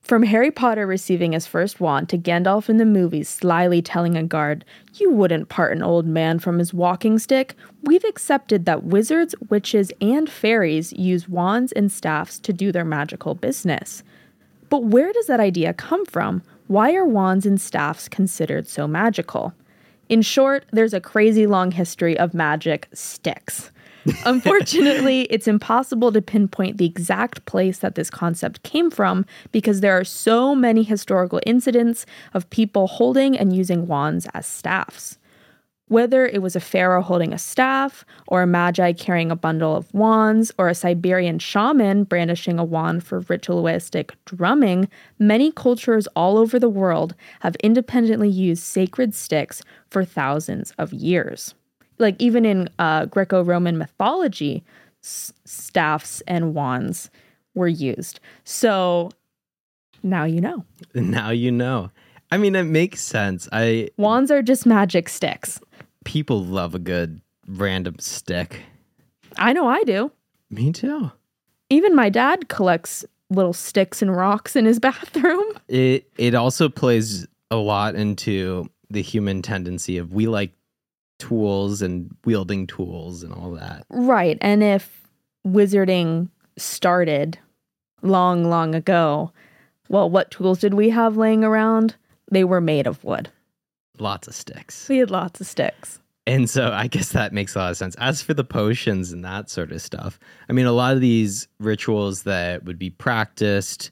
[0.08, 4.24] From Harry Potter receiving his first wand to Gandalf in the movies slyly telling a
[4.24, 7.56] guard, You wouldn't part an old man from his walking stick.
[7.84, 13.36] We've accepted that wizards, witches, and fairies use wands and staffs to do their magical
[13.36, 14.02] business.
[14.70, 16.42] But where does that idea come from?
[16.68, 19.54] Why are wands and staffs considered so magical?
[20.08, 23.72] In short, there's a crazy long history of magic sticks.
[24.26, 29.98] Unfortunately, it's impossible to pinpoint the exact place that this concept came from because there
[29.98, 35.18] are so many historical incidents of people holding and using wands as staffs.
[35.90, 39.94] Whether it was a pharaoh holding a staff, or a magi carrying a bundle of
[39.94, 46.60] wands, or a Siberian shaman brandishing a wand for ritualistic drumming, many cultures all over
[46.60, 51.56] the world have independently used sacred sticks for thousands of years.
[52.00, 54.64] Like even in uh, Greco Roman mythology,
[55.04, 57.10] s- staffs and wands
[57.56, 58.20] were used.
[58.44, 59.10] So
[60.04, 60.64] now you know.
[60.94, 61.92] now you know.
[62.32, 63.48] I mean, it makes sense.
[63.52, 65.60] I Wands are just magic sticks.
[66.06, 68.62] people love a good random stick.
[69.38, 70.12] I know I do.
[70.50, 71.12] Me too.
[71.70, 75.46] Even my dad collects little sticks and rocks in his bathroom.
[75.68, 80.52] It it also plays a lot into the human tendency of we like
[81.20, 83.86] tools and wielding tools and all that.
[83.90, 84.38] Right.
[84.42, 85.08] And if
[85.46, 87.40] wizarding started
[88.02, 89.32] long, long ago,
[89.90, 91.96] well, what tools did we have laying around?
[92.30, 93.30] They were made of wood.
[94.00, 94.88] Lots of sticks.
[94.90, 96.00] We had lots of sticks.
[96.28, 97.96] And so I guess that makes a lot of sense.
[97.96, 101.48] As for the potions and that sort of stuff, I mean, a lot of these
[101.60, 103.92] rituals that would be practiced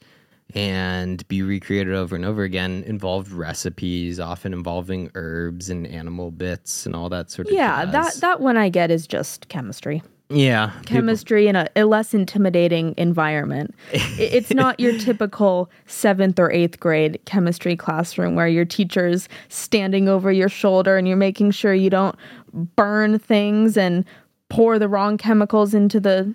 [0.53, 6.85] and be recreated over and over again involved recipes, often involving herbs and animal bits
[6.85, 8.19] and all that sort of Yeah, that jazz.
[8.21, 10.01] that one I get is just chemistry.
[10.29, 13.75] yeah, people- Chemistry in a, a less intimidating environment.
[14.17, 20.31] It's not your typical seventh or eighth grade chemistry classroom where your teacher's standing over
[20.31, 22.15] your shoulder and you're making sure you don't
[22.53, 24.05] burn things and
[24.49, 26.33] pour the wrong chemicals into the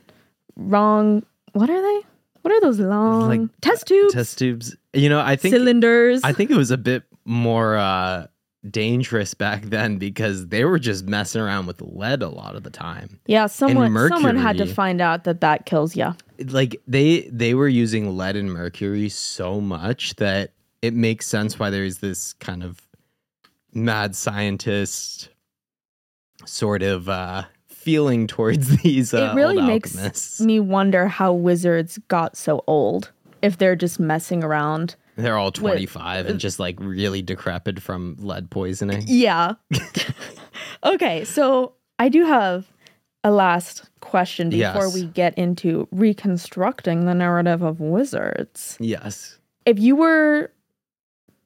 [0.56, 1.24] wrong.
[1.52, 2.06] What are they?
[2.42, 4.14] What are those long Like, test tubes?
[4.14, 4.76] test tubes.
[4.92, 6.20] You know, I think cylinders.
[6.24, 8.26] I think it was a bit more uh,
[8.68, 12.70] dangerous back then because they were just messing around with lead a lot of the
[12.70, 13.20] time.
[13.26, 16.14] yeah, someone someone had to find out that that kills you.
[16.48, 21.68] like they they were using lead and mercury so much that it makes sense why
[21.70, 22.80] there's this kind of
[23.74, 25.28] mad scientist
[26.46, 27.42] sort of uh
[27.80, 30.40] feeling towards these uh, it really makes alchemists.
[30.40, 33.10] me wonder how wizards got so old
[33.42, 34.96] if they're just messing around.
[35.16, 39.54] they're all 25 and just like really decrepit from lead poisoning Yeah.
[40.84, 42.70] okay, so I do have
[43.24, 44.94] a last question before Yes.
[44.94, 48.76] we get into reconstructing the narrative of wizards.
[48.80, 50.50] yes If you were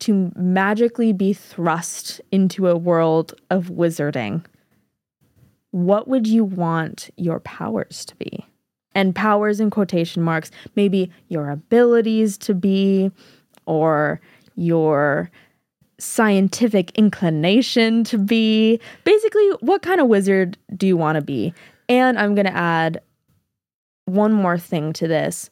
[0.01, 4.45] to magically be thrust into a world of wizarding,
[5.75, 8.47] what would you want your powers to be?
[8.95, 13.11] And powers in quotation marks, maybe your abilities to be,
[13.67, 14.21] or
[14.55, 15.33] your
[15.99, 18.79] scientific inclination to be.
[19.03, 21.53] Basically, what kind of wizard do you want to be?
[21.89, 23.01] And I'm going to add
[24.05, 25.51] one more thing to this.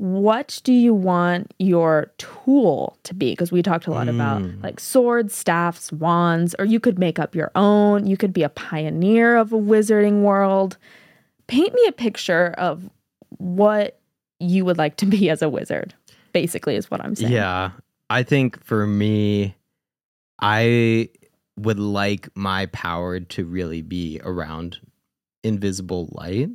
[0.00, 3.32] What do you want your tool to be?
[3.32, 4.62] Because we talked a lot about Mm.
[4.62, 8.06] like swords, staffs, wands, or you could make up your own.
[8.06, 10.78] You could be a pioneer of a wizarding world.
[11.48, 12.88] Paint me a picture of
[13.36, 14.00] what
[14.38, 15.92] you would like to be as a wizard,
[16.32, 17.32] basically, is what I'm saying.
[17.32, 17.72] Yeah.
[18.08, 19.54] I think for me,
[20.40, 21.10] I
[21.58, 24.78] would like my power to really be around
[25.44, 26.48] invisible light,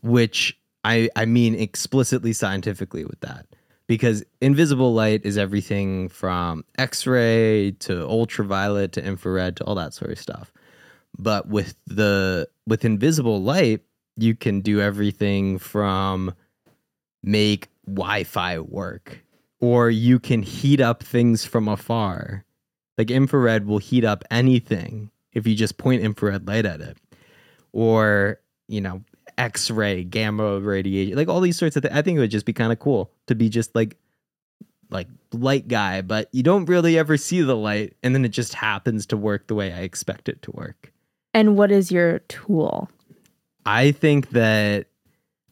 [0.00, 3.46] which I, I mean explicitly scientifically with that.
[3.88, 9.92] Because invisible light is everything from X ray to ultraviolet to infrared to all that
[9.92, 10.52] sort of stuff.
[11.18, 13.80] But with the with invisible light,
[14.16, 16.34] you can do everything from
[17.22, 19.24] make Wi-Fi work,
[19.60, 22.44] or you can heat up things from afar.
[22.96, 26.96] Like infrared will heat up anything if you just point infrared light at it,
[27.72, 29.02] or you know
[29.38, 31.94] X-ray, gamma radiation, like all these sorts of things.
[31.94, 33.96] I think it would just be kind of cool to be just like
[34.90, 38.54] like light guy, but you don't really ever see the light, and then it just
[38.54, 40.92] happens to work the way I expect it to work.
[41.34, 42.90] And what is your tool?
[43.64, 44.86] I think that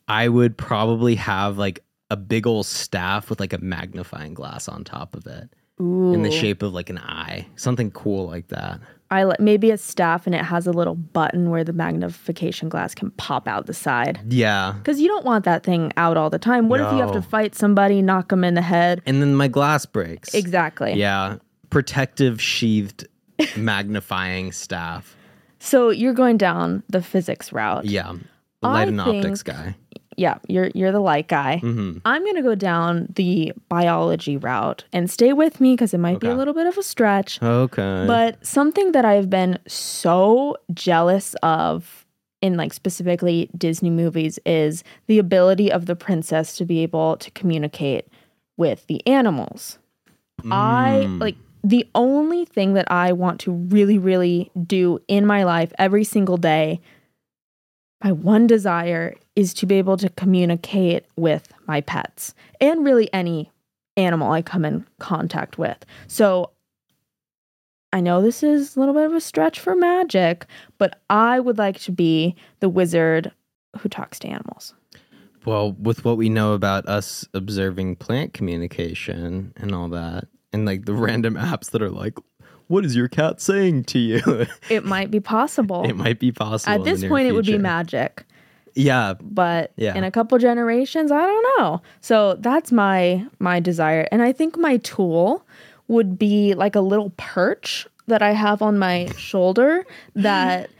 [0.08, 4.84] I would probably have like a big old staff with like a magnifying glass on
[4.84, 5.48] top of it
[5.80, 6.12] Ooh.
[6.12, 8.80] in the shape of like an eye, something cool like that.
[9.10, 12.94] I li- maybe a staff and it has a little button where the magnification glass
[12.94, 14.20] can pop out the side.
[14.28, 14.74] Yeah.
[14.78, 16.68] Because you don't want that thing out all the time.
[16.68, 19.02] What if you have to fight somebody, knock them in the head?
[19.06, 20.32] And then my glass breaks.
[20.32, 20.92] Exactly.
[20.92, 21.36] Yeah.
[21.70, 23.08] Protective sheathed
[23.56, 25.16] magnifying staff.
[25.58, 27.84] So you're going down the physics route.
[27.86, 28.14] Yeah.
[28.62, 29.74] The I light and optics guy.
[30.20, 31.58] Yeah, you're you're the light guy.
[31.64, 36.20] hmm I'm gonna go down the biology route and stay with me because it might
[36.20, 37.42] be a little bit of a stretch.
[37.42, 38.04] Okay.
[38.06, 42.04] But something that I've been so jealous of
[42.42, 47.30] in like specifically Disney movies is the ability of the princess to be able to
[47.30, 48.04] communicate
[48.58, 49.78] with the animals.
[50.50, 51.20] I Mm.
[51.20, 56.04] like the only thing that I want to really, really do in my life every
[56.04, 56.80] single day.
[58.02, 63.50] My one desire is to be able to communicate with my pets and really any
[63.96, 65.84] animal I come in contact with.
[66.06, 66.50] So
[67.92, 70.46] I know this is a little bit of a stretch for magic,
[70.78, 73.32] but I would like to be the wizard
[73.78, 74.74] who talks to animals.
[75.44, 80.84] Well, with what we know about us observing plant communication and all that, and like
[80.84, 82.18] the random apps that are like,
[82.70, 84.46] what is your cat saying to you?
[84.70, 85.84] It might be possible.
[85.84, 86.72] it might be possible.
[86.72, 88.24] At this point, it would be magic.
[88.74, 89.14] Yeah.
[89.20, 89.96] but Yeah.
[89.96, 94.56] in a couple generations i don't know so that's my my desire and i think
[94.56, 95.44] my tool
[95.88, 100.70] would be like a little perch that I have on my shoulder that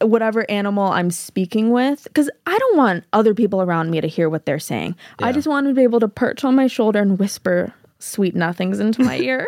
[0.00, 4.28] whatever animal I'm speaking with, because I don't want other people around me to hear
[4.28, 4.94] what they're saying.
[5.20, 8.78] I just want to be able to perch on my shoulder and whisper sweet nothings
[8.80, 9.46] into my ear.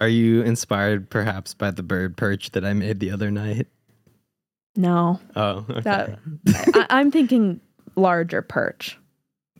[0.00, 3.66] Are you inspired perhaps by the bird perch that I made the other night?
[4.76, 5.80] No, Oh, okay.
[5.82, 6.18] that
[6.74, 7.60] I, I'm thinking
[7.96, 8.96] larger perch.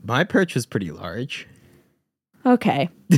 [0.04, 1.48] my perch was pretty large.
[2.46, 2.88] Okay.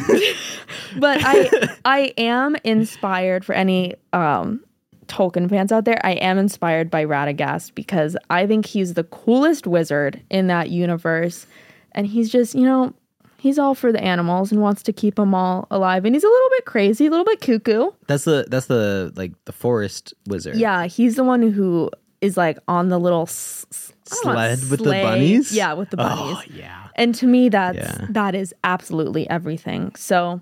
[0.97, 4.65] but I I am inspired for any um
[5.09, 6.01] Tolkien fans out there.
[6.05, 11.47] I am inspired by Radagast because I think he's the coolest wizard in that universe
[11.93, 12.95] and he's just, you know,
[13.41, 16.29] he's all for the animals and wants to keep them all alive and he's a
[16.29, 17.91] little bit crazy, a little bit cuckoo.
[18.07, 20.57] That's the that's the like the forest wizard.
[20.57, 24.33] Yeah, he's the one who is like on the little s- s- I don't know,
[24.33, 25.53] Sled with the bunnies?
[25.55, 26.37] Yeah, with the oh, bunnies.
[26.39, 26.89] Oh yeah.
[26.97, 28.07] And to me, that's Yeah.
[28.11, 29.95] that is absolutely everything.
[29.97, 30.41] So,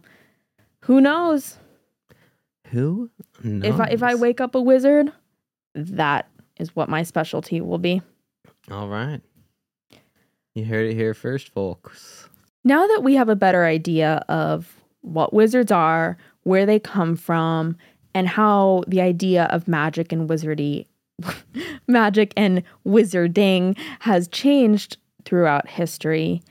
[0.80, 1.56] who knows
[2.68, 3.10] Who?
[3.44, 5.12] if I if I wake up a wizard,
[5.74, 6.28] that
[6.58, 8.02] is what my specialty will be.
[8.70, 9.20] All right.
[10.54, 12.27] You heard it here first, folks.
[12.68, 17.78] Now that we have a better idea of what wizards are, where they come from,
[18.12, 20.84] and how the idea of magic and wizardy,
[21.88, 26.42] magic and wizarding has changed throughout history,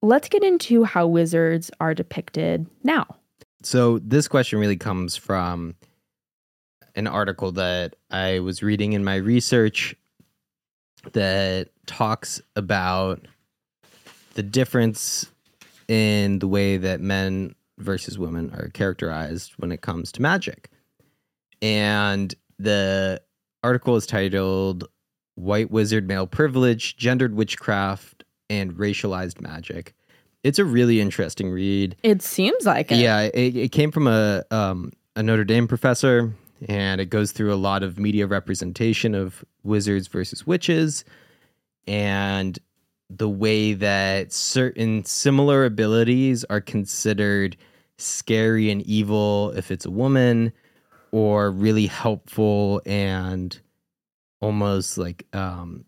[0.00, 3.06] let's get into how wizards are depicted now.
[3.62, 5.74] So this question really comes from
[6.94, 9.94] an article that I was reading in my research
[11.12, 13.26] that talks about
[14.34, 15.30] the difference
[15.88, 20.70] in the way that men versus women are characterized when it comes to magic.
[21.60, 23.20] And the
[23.62, 24.84] article is titled
[25.34, 29.94] White Wizard Male Privilege, Gendered Witchcraft, and Racialized Magic.
[30.42, 31.96] It's a really interesting read.
[32.02, 32.98] It seems like it.
[32.98, 36.34] Yeah, it, it came from a um, a Notre Dame professor,
[36.68, 41.04] and it goes through a lot of media representation of wizards versus witches,
[41.86, 42.58] and
[43.10, 47.56] the way that certain similar abilities are considered
[47.98, 50.52] scary and evil if it's a woman,
[51.12, 53.60] or really helpful and
[54.40, 55.84] almost like um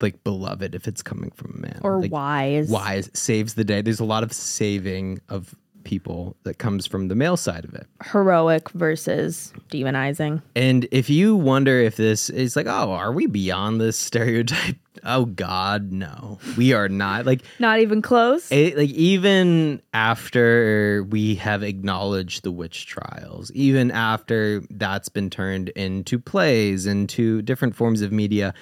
[0.00, 2.70] like beloved if it's coming from a man Or like, wise.
[2.70, 3.82] wise saves the day.
[3.82, 5.54] There's a lot of saving of
[5.90, 7.88] people that comes from the male side of it.
[8.12, 10.40] Heroic versus demonizing.
[10.54, 14.76] And if you wonder if this is like, oh, are we beyond this stereotype?
[15.02, 17.24] Oh God, no, we are not.
[17.24, 18.50] Like, Not even close.
[18.52, 25.70] it, like even after we have acknowledged the witch trials, even after that's been turned
[25.70, 28.52] into plays, into different forms of media,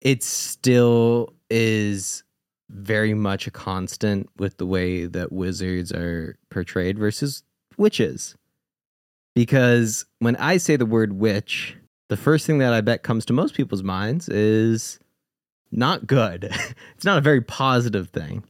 [0.00, 2.22] it still is
[2.68, 7.42] very much a constant with the way that wizards are portrayed versus
[7.76, 8.34] witches.
[9.34, 11.76] Because when I say the word witch,
[12.08, 14.98] the first thing that I bet comes to most people's minds is
[15.70, 16.44] not good.
[16.94, 18.44] it's not a very positive thing.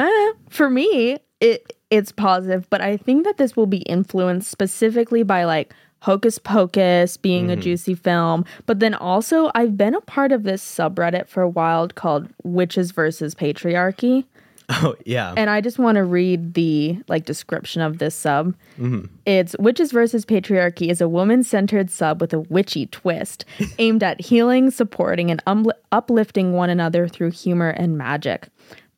[0.00, 5.22] Uh, for me, it it's positive, but I think that this will be influenced specifically
[5.22, 5.72] by like
[6.04, 7.60] Hocus Pocus being a Mhm.
[7.62, 11.88] juicy film, but then also I've been a part of this subreddit for a while
[11.88, 14.24] called Witches versus Patriarchy,
[14.68, 15.32] Oh, yeah.
[15.36, 18.54] and I just want to read the like description of this sub.
[18.78, 19.08] Mhm.
[19.24, 23.44] It's Witches versus Patriarchy is a woman-centered sub with a witchy twist,
[23.78, 28.48] aimed at healing, supporting, and um- uplifting one another through humor and magic.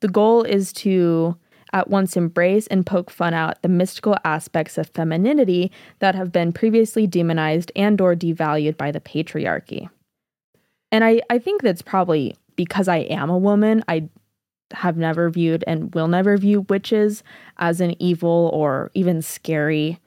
[0.01, 1.37] The goal is to
[1.77, 6.51] at once embrace and poke fun out the mystical aspects of femininity that have been
[6.51, 9.91] previously demonized and or devalued by the patriarchy.
[10.91, 14.09] And I, I think that's probably because I am a woman, I
[14.73, 17.23] have never viewed and will never view witches
[17.59, 20.01] as an evil or even scary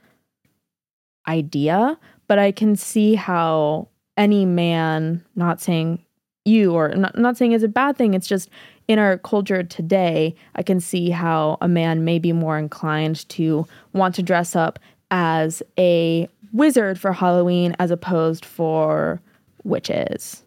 [1.28, 6.03] idea, but I can see how any man, not saying
[6.45, 8.49] you or not, not saying it's a bad thing, it's just
[8.90, 13.66] in our culture today, I can see how a man may be more inclined to
[13.94, 14.80] want to dress up
[15.12, 19.22] as a wizard for Halloween as opposed for
[19.64, 20.44] witches.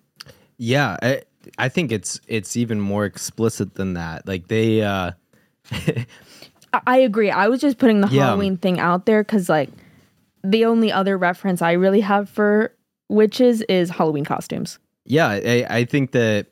[0.59, 1.23] Yeah, I,
[1.59, 4.27] I think it's it's even more explicit than that.
[4.27, 5.13] Like they uh
[6.87, 7.31] I- agree.
[7.31, 8.27] I was just putting the Yeah.
[8.27, 9.69] Halloween thing out there because, like,
[10.43, 12.73] the only other reference I really have for
[13.09, 14.79] witches is Halloween costumes.
[15.05, 16.47] yeah, I, I think that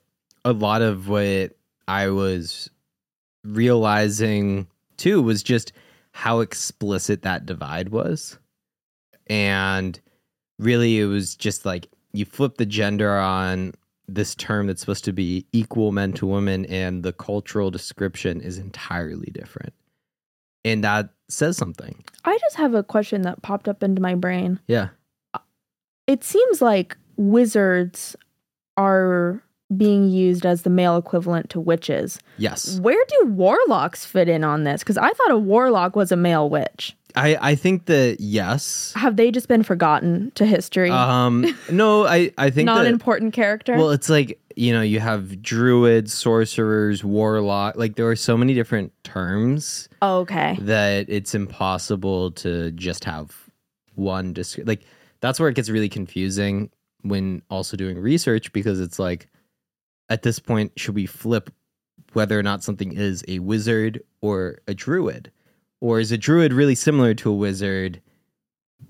[0.45, 1.57] a lot of what
[1.91, 2.71] I was
[3.45, 5.73] realizing too was just
[6.13, 8.39] how explicit that divide was.
[9.27, 10.01] And
[10.61, 13.73] really it was just like you flip the gender on
[14.07, 18.57] this term that's supposed to be equal men to women and the cultural description is
[18.59, 19.73] entirely different.
[20.65, 22.05] and that says something.
[22.25, 24.61] I just have a question that popped up into my brain.
[24.69, 24.89] Yeah.
[26.07, 28.17] It seems like wizards
[28.77, 29.43] are
[29.77, 32.19] being used as the male equivalent to witches.
[32.39, 32.81] Yes.
[32.81, 34.83] Where do warlocks fit in on this?
[34.83, 36.97] Because I thought a warlock was a male witch.
[37.17, 38.93] I I think that yes.
[38.97, 40.91] Have they just been forgotten to history?
[40.91, 43.77] Um no, I I think Not that important character.
[43.77, 48.55] Well, it's like, you know, you have druids, sorcerers, warlock, like there are so many
[48.55, 50.57] different terms oh, okay.
[50.61, 53.51] that it's impossible to just have
[53.95, 54.83] one descri- like
[55.21, 56.71] that's where it gets really confusing
[57.03, 59.29] when also doing research because it's like
[60.11, 61.51] at this point should we flip
[62.13, 65.31] whether or not something is a wizard or a druid
[65.81, 68.01] or is a druid really similar to a wizard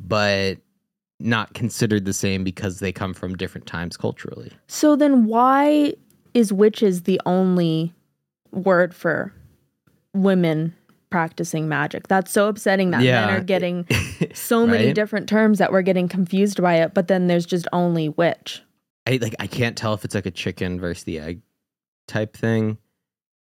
[0.01, 0.57] but
[1.21, 5.95] not considered the same because they come from different times culturally So then why
[6.35, 7.93] is witches the only
[8.53, 9.33] word for
[10.14, 10.75] women
[11.11, 12.09] practicing magic?
[12.09, 13.87] That's so upsetting that men are getting
[14.35, 18.09] so many different terms that we're getting confused by it, but then there's just only
[18.09, 18.62] witch.
[19.07, 21.43] I like I can't tell if it's like a chicken versus the egg
[22.07, 22.79] type thing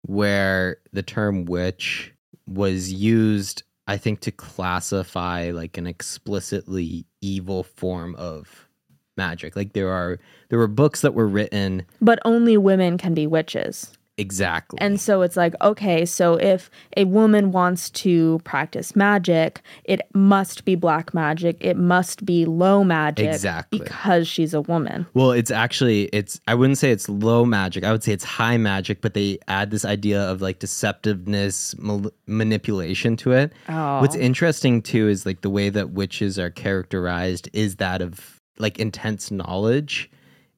[0.03, 2.13] where the term witch
[2.47, 8.67] was used I think to classify like an explicitly evil form of
[9.15, 9.55] magic.
[9.55, 13.96] Like there are there were books that were written But only women can be witches.
[14.17, 14.79] Exactly.
[14.81, 20.65] And so it's like, okay, so if a woman wants to practice magic, it must
[20.65, 21.57] be black magic.
[21.59, 23.27] It must be low magic.
[23.27, 23.79] Exactly.
[23.79, 25.05] Because she's a woman.
[25.13, 27.83] Well, it's actually it's I wouldn't say it's low magic.
[27.83, 32.11] I would say it's high magic, but they add this idea of like deceptiveness, mal-
[32.25, 33.53] manipulation to it.
[33.69, 34.01] Oh.
[34.01, 38.79] What's interesting too is like the way that witches are characterized is that of like
[38.79, 40.09] intense knowledge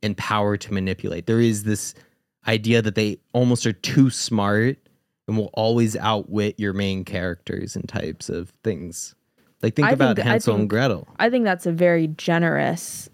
[0.02, 1.26] and power to manipulate.
[1.26, 1.94] There is this
[2.48, 4.78] idea that they almost are too smart
[5.28, 9.16] and will always outwit your main characters and types of things.
[9.62, 11.08] Like think I about think- Hansel and Gretel.
[11.20, 13.10] I think that's a very generous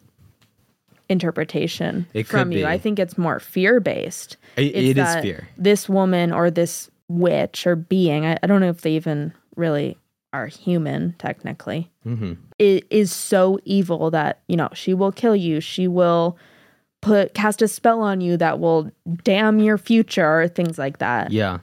[1.09, 2.59] interpretation It from you.
[2.59, 2.65] be.
[2.65, 4.37] I think it's more fear based.
[4.57, 5.47] It- it is fear.
[5.57, 9.97] This woman or this witch or being, I, I don't know if they even really
[10.33, 15.59] are human technically, hmm it is so evil that, you know, she will kill you.
[15.59, 16.37] She will
[17.05, 18.89] put cast a spell on you that will
[19.23, 21.59] damn your future or things like that Yeah.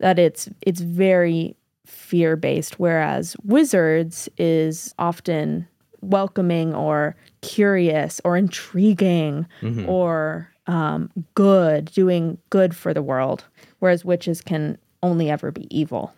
[0.00, 5.68] that it's it's very fear based whereas wizards is often
[6.00, 9.86] welcoming or curious or intriguing Mhm.
[9.86, 13.44] or um, good doing good for the world
[13.80, 16.12] whereas witches can only ever be evil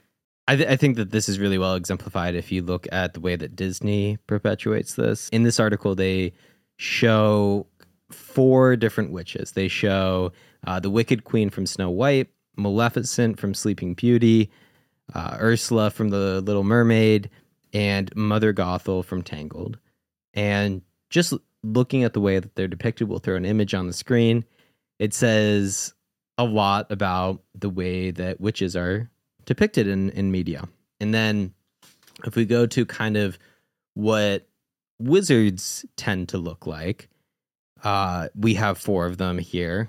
[0.46, 3.20] I, th- I think that this is really well exemplified if you look at the
[3.20, 5.28] way that Disney perpetuates this.
[5.30, 6.32] In this article, they
[6.78, 7.66] show
[8.10, 9.52] four different witches.
[9.52, 10.32] They show
[10.66, 14.50] uh, the Wicked Queen from Snow White, Maleficent from Sleeping Beauty,
[15.14, 17.30] uh, Ursula from The Little Mermaid,
[17.72, 19.78] and Mother Gothel from Tangled.
[20.34, 23.92] And just looking at the way that they're depicted, we'll throw an image on the
[23.92, 24.44] screen.
[24.98, 25.94] It says
[26.36, 29.10] a lot about the way that witches are
[29.44, 30.68] depicted in, in media.
[31.00, 31.54] And then
[32.24, 33.38] if we go to kind of
[33.94, 34.46] what
[34.98, 37.08] wizards tend to look like,
[37.84, 39.88] uh, we have four of them here.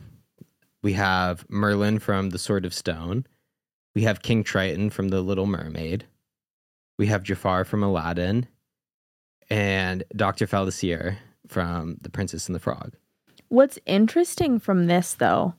[0.81, 3.25] We have Merlin from The Sword of Stone.
[3.95, 6.05] We have King Triton from The Little Mermaid.
[6.97, 8.47] We have Jafar from Aladdin.
[9.49, 10.45] And Dr.
[10.47, 11.17] Facilier
[11.47, 12.93] from The Princess and the Frog.
[13.47, 15.55] what's interesting from this though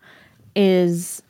[0.54, 1.22] is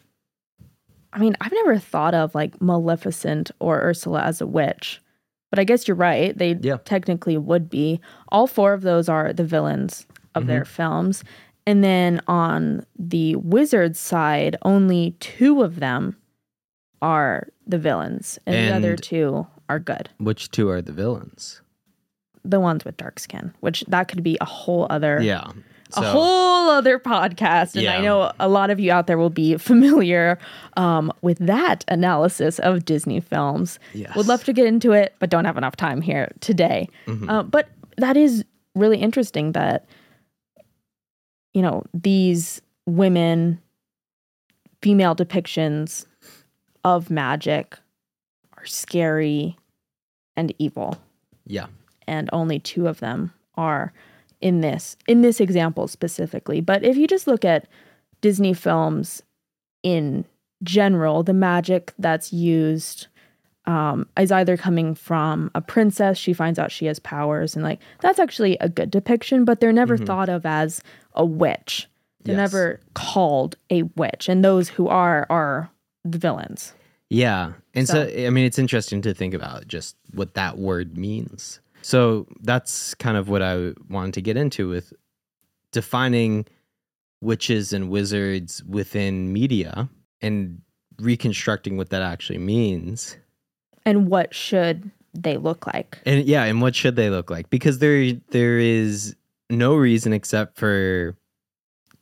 [1.14, 5.00] i mean i've never thought of like maleficent or ursula as a witch
[5.48, 6.76] but i guess you're right they Yeah.
[6.84, 7.98] technically would be
[8.28, 11.24] all four of those are the villains of their films
[11.66, 16.16] and then on the wizard side only two of them
[17.02, 21.60] are the villains and, the other two are good Which two are the villains?
[22.44, 25.50] the ones with dark skin which that could be a whole other Yeah.
[25.96, 27.74] a whole other podcast.
[27.76, 30.38] And I know a lot of you out there will be familiar
[30.76, 33.80] um, with that analysis of Disney films.
[33.92, 34.14] Yes.
[34.14, 36.88] Would love to get into it, but don't have enough time here today.
[37.28, 38.44] Uh, but that is
[38.76, 39.84] really interesting that,
[41.54, 43.60] you know, these women,
[44.82, 46.06] female depictions
[46.84, 47.76] of magic
[48.56, 49.56] are scary
[50.36, 50.96] and evil.
[51.46, 51.66] Yeah.
[52.06, 53.92] and only two of them are
[54.40, 56.60] in this in this example specifically.
[56.60, 57.66] But if you just look at
[58.20, 59.22] disney films
[59.82, 60.24] in
[60.62, 63.08] general the magic that's used
[63.66, 67.80] um, is either coming from a princess she finds out she has powers and like
[68.00, 70.82] that's actually a good depiction but they're never thought of as
[71.14, 71.86] a witch
[72.22, 72.52] they're Yes.
[72.52, 75.70] never called a witch and those who are are
[76.04, 76.72] the villains
[77.12, 77.54] Yeah.
[77.74, 81.58] And so, So- I mean, it's interesting to think about just what that word means.
[81.82, 84.92] So that's kind of what I wanted to get into with
[85.72, 86.46] defining
[87.20, 89.88] witches and wizards within media
[90.22, 90.60] and
[91.00, 93.16] reconstructing what that actually means.
[93.84, 95.98] And what should they look like?
[96.06, 97.50] And yeah, and what should they look like?
[97.50, 99.16] Because there there is
[99.50, 101.16] no reason except for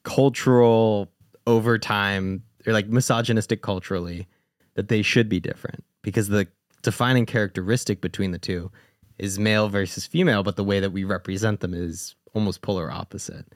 [0.03, 1.11] cultural
[1.47, 4.27] overtime or like misogynistic culturally
[4.75, 6.47] that they should be different because the
[6.83, 8.71] defining characteristic between the two
[9.19, 13.47] is male versus female, but the way that we represent them is almost polar opposite.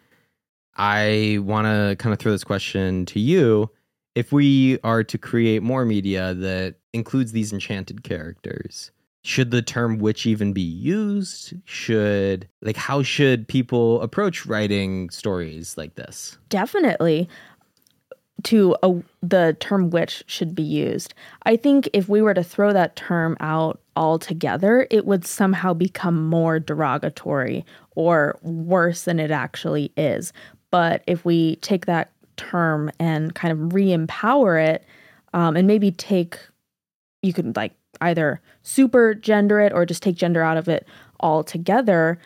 [0.77, 3.71] I want to kind of throw this question to you.
[4.15, 8.91] If we are to create more media that includes these enchanted characters,
[9.23, 11.55] should the term witch even be used?
[11.65, 16.39] Should, like, how should people approach writing stories like this?
[16.49, 17.29] Definitely
[18.45, 21.15] to a, the term witch should be used.
[21.45, 26.27] I think if we were to throw that term out altogether, it would somehow become
[26.29, 27.65] more derogatory
[27.95, 30.33] or worse than it actually is.
[30.71, 34.85] But if we take that term and kind of re empower it
[35.35, 36.39] um, and maybe take,
[37.23, 40.87] you could like either super gender it or just take gender out of it
[41.21, 42.19] altogether,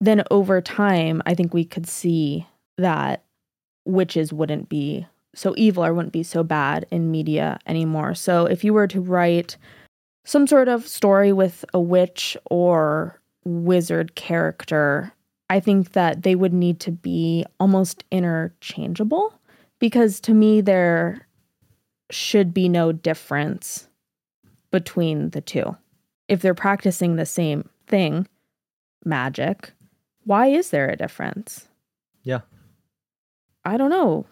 [0.00, 2.46] then over time, I think we could see
[2.78, 3.24] that
[3.84, 8.14] witches wouldn't be so evil or wouldn't be so bad in media anymore.
[8.14, 9.56] So if you were to write
[10.24, 15.12] some sort of story with a witch or wizard character,
[15.50, 19.34] I think that they would need to be almost interchangeable
[19.78, 21.26] because to me there
[22.10, 23.88] should be no difference
[24.74, 25.76] between the two.
[26.26, 28.26] If they're practicing the same thing,
[29.04, 29.72] magic,
[30.24, 31.68] why is there a difference?
[32.24, 32.40] Yeah.
[33.64, 34.26] I don't know.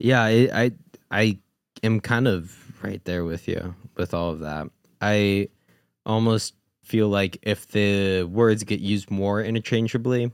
[0.00, 0.72] Yeah, I, I
[1.12, 1.38] I
[1.84, 4.66] am kind of right there with you with all of that.
[5.00, 5.50] I
[6.04, 10.32] almost feel like if the words get used more interchangeably,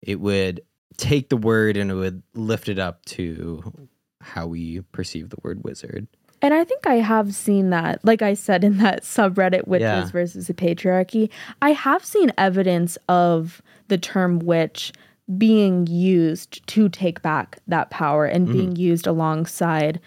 [0.00, 0.60] it would
[0.96, 3.88] take the word and it would lift it up to
[4.20, 6.06] how we perceive the word wizard.
[6.42, 10.10] And I think I have seen that, like I said in that subreddit, witches Yeah.
[10.10, 11.30] versus the patriarchy.
[11.62, 14.92] I have seen evidence of the term witch
[15.38, 18.58] being used to take back that power and mm-hmm.
[18.58, 20.00] being used alongside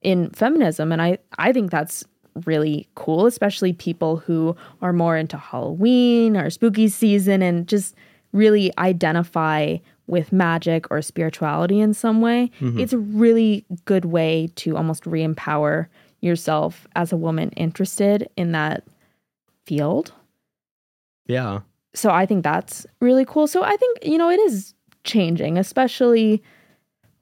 [0.00, 0.90] in feminism.
[0.90, 2.04] And I, I think that's
[2.46, 7.94] really cool, especially people who are more into Halloween or spooky season and just
[8.32, 9.76] really identify
[10.12, 12.50] with magic or spirituality in some way.
[12.60, 12.78] Mm-hmm.
[12.78, 15.88] It's a really good way to almost re empower
[16.20, 18.84] yourself as a woman interested in that
[19.66, 20.12] field.
[21.26, 21.60] Yeah.
[21.94, 23.46] So I think that's really cool.
[23.46, 26.42] So I think, you know, it is changing, especially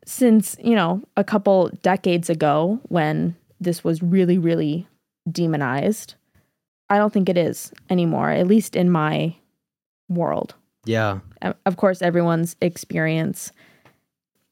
[0.05, 4.88] since, you know, a couple decades ago when this was really, really
[5.30, 6.14] demonized.
[6.88, 9.36] I don't think it is anymore, at least in my
[10.09, 10.57] world.
[10.91, 11.20] Yeah.
[11.66, 13.53] Of course, everyone's experience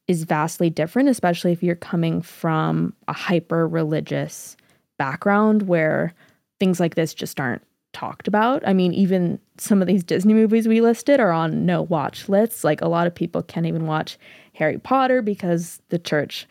[0.07, 4.57] is vastly different, especially if you're coming from a hyper religious
[4.97, 6.13] background where
[6.59, 7.61] things like this just aren't
[7.93, 8.61] talked about.
[8.67, 12.63] I mean, even some of these Disney movies we listed are on no watch lists.
[12.63, 14.17] Like a lot of people can't even watch
[14.53, 16.47] Harry Potter because the church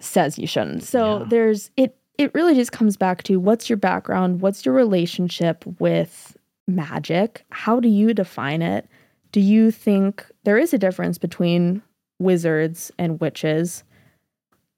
[0.00, 0.82] says you shouldn't.
[0.82, 1.24] So Yeah.
[1.28, 4.40] there's it it really just comes back to what's your background?
[4.42, 6.36] What's your relationship with
[6.68, 7.44] magic?
[7.50, 8.86] How do you define it?
[9.32, 11.82] Do you think there is a difference between
[12.18, 13.82] wizards and witches?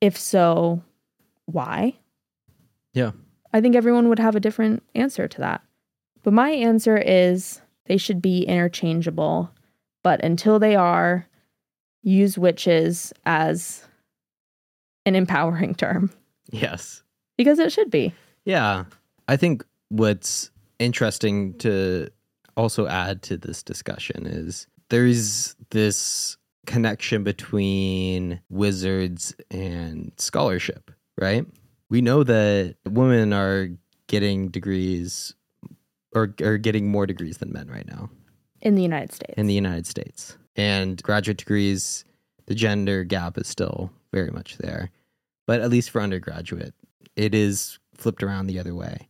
[0.01, 0.83] If so,
[1.47, 1.95] why?
[2.93, 3.13] Yeah.
[3.53, 5.63] I think everyone would have a different answer to that.
[6.23, 9.51] But my answer is they should be interchangeable.
[10.03, 11.27] But until they are,
[12.03, 13.87] use witches as
[15.07, 16.11] an empowering term
[16.51, 17.03] Yes.
[17.37, 18.15] because it should be.
[18.45, 18.85] Yeah.
[19.29, 22.09] I think what's interesting to
[22.57, 26.37] also add to this discussion is there's this
[26.67, 30.91] connection between wizards and scholarship,
[31.21, 31.47] right?
[31.91, 33.69] We know that women are
[34.07, 35.35] getting degrees
[36.15, 38.09] or are getting more degrees than men right now
[38.63, 39.35] in the United States.
[39.37, 40.37] in the United States.
[40.57, 42.05] And graduate degrees,
[42.47, 44.91] the gender gap is still very much there.
[45.47, 46.75] But at least for undergraduate,
[47.17, 49.09] it is flipped around the other way.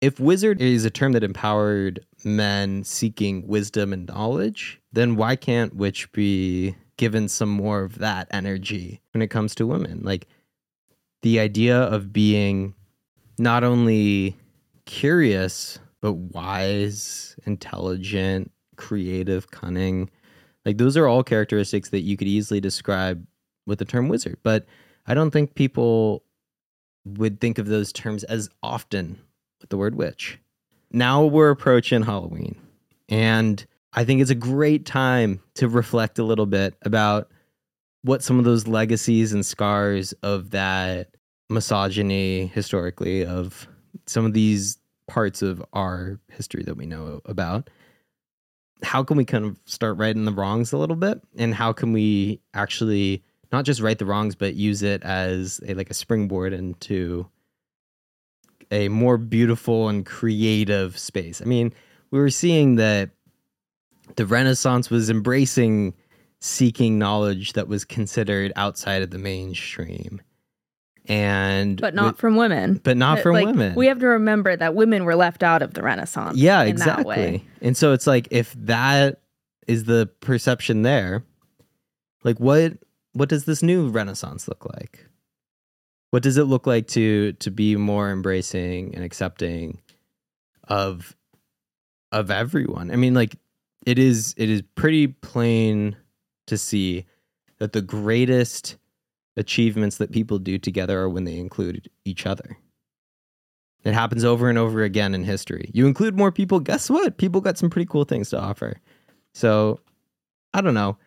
[0.00, 5.76] If wizard is a term that empowered men seeking wisdom and knowledge, then why can't
[5.76, 10.00] witch be given some more of that energy when it comes to women?
[10.02, 10.26] Like
[11.20, 12.74] the idea of being
[13.38, 14.36] not only
[14.86, 20.08] curious, but wise, intelligent, creative, cunning.
[20.64, 23.26] Like those are all characteristics that you could easily describe
[23.66, 24.38] with the term wizard.
[24.42, 24.64] But
[25.06, 26.22] I don't think people
[27.04, 29.20] would think of those terms as often
[29.60, 30.38] with the word witch.
[30.90, 32.56] Now we're approaching Halloween,
[33.08, 37.30] and I think it's a great time to reflect a little bit about
[38.02, 41.08] what some of those legacies and scars of that
[41.48, 43.68] misogyny historically of
[44.06, 47.68] some of these parts of our history that we know about
[48.82, 51.92] how can we kind of start righting the wrongs a little bit and how can
[51.92, 56.52] we actually not just right the wrongs but use it as a like a springboard
[56.52, 57.26] into
[58.70, 61.72] a more beautiful and creative space i mean
[62.10, 63.10] we were seeing that
[64.16, 65.94] the renaissance was embracing
[66.40, 70.20] seeking knowledge that was considered outside of the mainstream
[71.06, 72.80] and but not with- from women.
[72.82, 75.74] but not from like, women We have to remember that women were left out of
[75.74, 76.36] the Renaissance.
[76.38, 77.16] yeah in that way.
[77.34, 79.20] exactly and so it's like if that
[79.66, 81.24] is the perception there
[82.24, 82.74] like what
[83.12, 85.06] what does this new renaissance look like
[86.10, 89.80] what does it look like to to be more embracing and accepting
[90.64, 91.16] of
[92.12, 93.36] of everyone i mean like
[93.86, 95.96] it is it is pretty plain
[96.46, 97.06] to see
[97.58, 98.76] that the greatest
[99.36, 102.56] achievements that people do together are when they include each other
[103.84, 105.70] it happens over and over again in history.
[105.72, 107.16] You include more people, guess what?
[107.16, 108.76] People got some pretty cool things to offer.
[109.32, 109.80] So,
[110.52, 110.98] I don't know.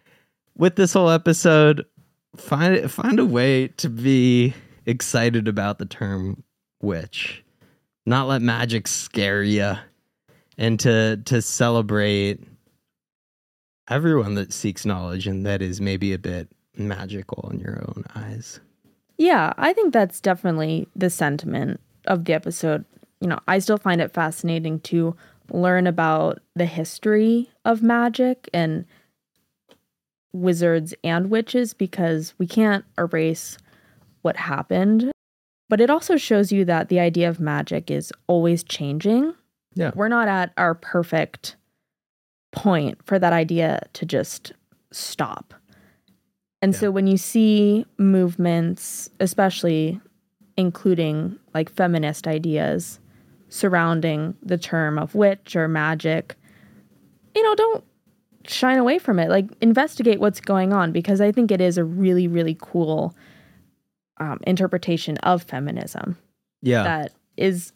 [0.57, 1.85] With this whole episode,
[2.35, 4.53] find find a way to be
[4.85, 6.43] excited about the term
[6.81, 7.43] witch.
[8.05, 9.75] Not let magic scare you
[10.57, 12.41] and to to celebrate
[13.89, 18.59] everyone that seeks knowledge and that is maybe a bit magical in your own eyes.
[19.17, 22.85] Yeah, I think that's definitely the sentiment of the episode.
[23.21, 25.15] You know, I still find it fascinating to
[25.51, 28.85] learn about the history of magic and
[30.33, 33.57] wizards and witches because we can't erase
[34.23, 35.11] what happened.
[35.69, 39.33] But it also shows you that the idea of magic is always changing.
[39.75, 39.91] Yeah.
[39.95, 41.55] We're not at our perfect
[42.51, 44.51] point for that idea to just
[44.91, 45.53] stop.
[46.61, 46.79] And Yeah.
[46.79, 49.99] so when you see movements, especially
[50.57, 52.99] including like feminist ideas
[53.49, 56.35] surrounding the term of witch or magic,
[57.35, 57.83] you know, don't
[58.45, 59.29] shine away from it.
[59.29, 63.15] Like investigate what's going on because I think it is a really, really cool
[64.23, 66.17] um, interpretation of feminism
[66.61, 66.83] Yeah.
[66.83, 67.73] that is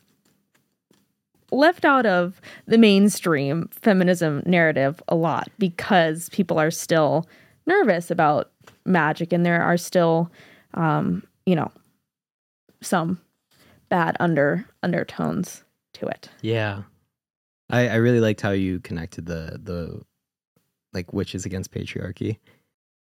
[1.52, 7.26] left out of the mainstream feminism narrative a lot because people are still
[7.66, 8.52] nervous about
[8.86, 10.32] magic and there are still
[10.74, 11.72] um, you know
[12.82, 13.20] some
[13.90, 16.84] bad under undertones to it Yeah.
[17.70, 20.02] I, I really liked how you connected the the
[20.94, 22.38] like witches against patriarchy.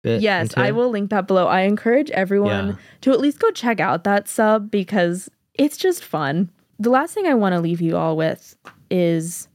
[0.05, 1.47] Yes i will link that below.
[1.47, 2.75] I encourage everyone Yeah.
[3.03, 6.51] to at least go check out that sub because it's just fun.
[6.79, 8.57] The last thing i want to leave you all with
[8.91, 9.49] is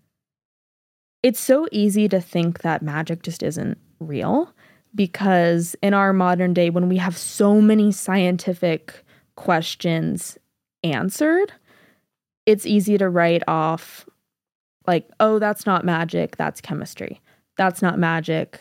[1.24, 4.54] it's so easy to think that magic just isn't real
[4.96, 9.04] because in our modern day when we have so many scientific
[9.36, 10.38] questions
[10.84, 11.52] answered
[12.46, 14.06] it's easy to write off
[14.86, 17.20] like oh that's not magic that's chemistry.
[17.58, 18.60] That's not magic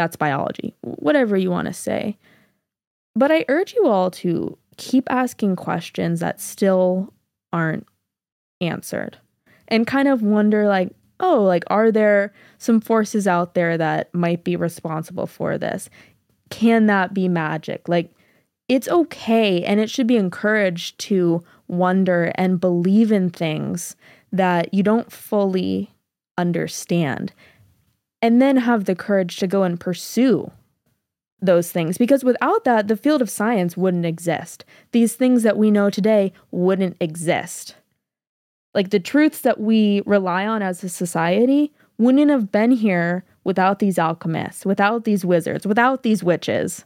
[0.00, 2.16] that's biology whatever you want to say.
[3.14, 7.12] But i urge you all to keep asking questions that still
[7.52, 7.86] aren't
[8.62, 9.18] answered
[9.68, 14.42] and kind of wonder like oh like are there some forces out there that might
[14.42, 15.90] be responsible for this?
[16.48, 17.86] Can that be magic?
[17.86, 18.10] Like
[18.68, 23.96] it's okay and it should be encouraged to wonder and believe in things
[24.32, 25.90] that you don't fully
[26.38, 27.34] understand
[28.22, 30.50] and then have the courage to go and pursue
[31.40, 31.98] those things.
[31.98, 34.64] Because without that the field of science wouldn't exist.
[34.92, 37.76] These things that we know today wouldn't exist.
[38.74, 43.78] Like the truths that we rely on as a society wouldn't have been here without
[43.78, 46.84] these alchemists without these wizards without these witches.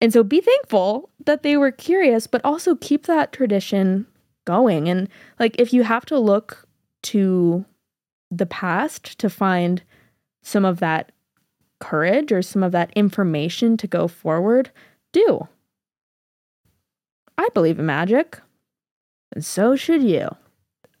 [0.00, 4.06] And so be thankful that they were curious but also keep that tradition
[4.44, 4.88] going.
[4.88, 6.66] And like if you have to look
[7.04, 7.64] to
[8.30, 9.82] the past to find
[10.44, 11.10] some of that
[11.80, 14.70] courage or some of that information to go forward,
[15.12, 15.48] do.
[17.36, 18.40] I believe in magic,
[19.32, 20.28] and so should you.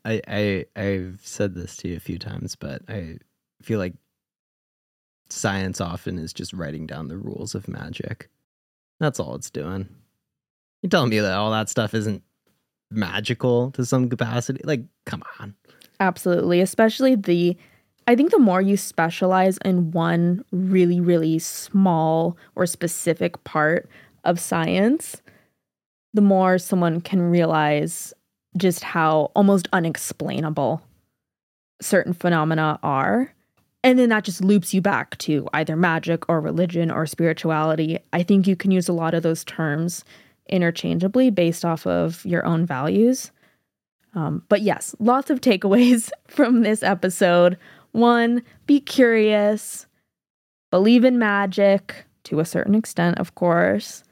[0.04, 3.18] I, I I've said this to you a few times, but I
[3.62, 3.94] feel like
[5.30, 8.28] science often is just writing down the rules of magic.
[8.98, 9.88] That's all it's doing.
[10.82, 12.22] You're telling me that all that stuff isn't
[12.90, 14.60] magical to some capacity?
[14.64, 15.54] Like, come on.
[16.00, 17.56] Absolutely, especially the
[18.06, 23.88] I think the more you specialize in one really really small or specific part
[24.24, 25.22] of science,
[26.12, 28.12] the more someone can realize
[28.56, 30.82] just how almost unexplainable
[31.80, 33.32] certain phenomena are.
[33.82, 37.98] And then that just loops you back to either magic or religion or spirituality.
[38.12, 40.04] I think you can use a lot of those terms
[40.48, 43.30] interchangeably based off of your own values.
[44.14, 47.58] Um, but yes, lots of takeaways from this episode.
[47.94, 49.86] One, be curious,
[50.72, 54.02] believe in magic to a certain extent, of course,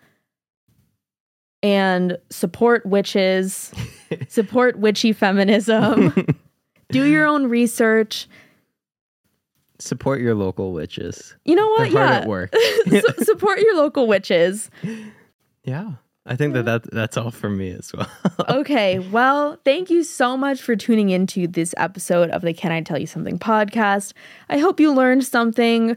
[1.64, 3.72] and support witches,
[4.28, 6.14] support witchy feminism,
[6.90, 8.28] do your own research.
[9.80, 11.34] Support your local witches.
[11.44, 11.92] You know They're what?
[11.92, 12.18] hard yeah.
[12.18, 12.54] at work.
[12.88, 14.70] Su- support your local witches.
[15.64, 15.94] Yeah.
[16.24, 18.08] I think that, that that's all for me as well.
[18.48, 22.80] Okay, well, thank you so much for tuning into this episode of the Can I
[22.80, 24.12] Tell You Something podcast.
[24.48, 25.96] I hope you learned something.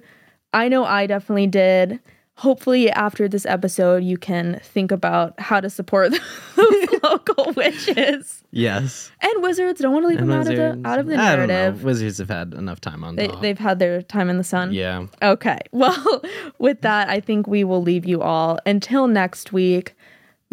[0.53, 1.99] I know I definitely did.
[2.37, 6.11] Hopefully, after this episode, you can think about how to support
[6.55, 9.09] those local witches yes.
[9.21, 9.79] and wizards.
[9.79, 11.53] Don't want to leave And them out of the out of the I don't know.
[11.53, 11.83] narrative.
[11.85, 13.41] Wizards have had enough time on They, top.
[13.41, 14.73] they've had their time in the sun.
[14.73, 15.05] yeah.
[15.21, 15.59] Okay.
[15.71, 16.21] Well,
[16.59, 19.94] with that, I think we will leave you all until next week.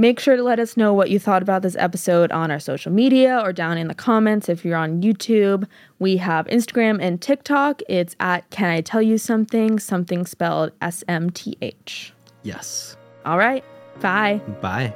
[0.02, 2.90] Make sure to let us know what you thought about this episode on our social
[2.90, 5.64] media or down in the comments if you're on YouTube.
[6.00, 7.82] We have Instagram and TikTok.
[7.88, 9.78] It's at Can I Tell You Something?
[9.78, 12.12] Something spelled S M T H.
[12.42, 12.96] Yes.
[13.24, 13.62] All right.
[14.00, 14.40] Bye.
[14.60, 14.92] Bye.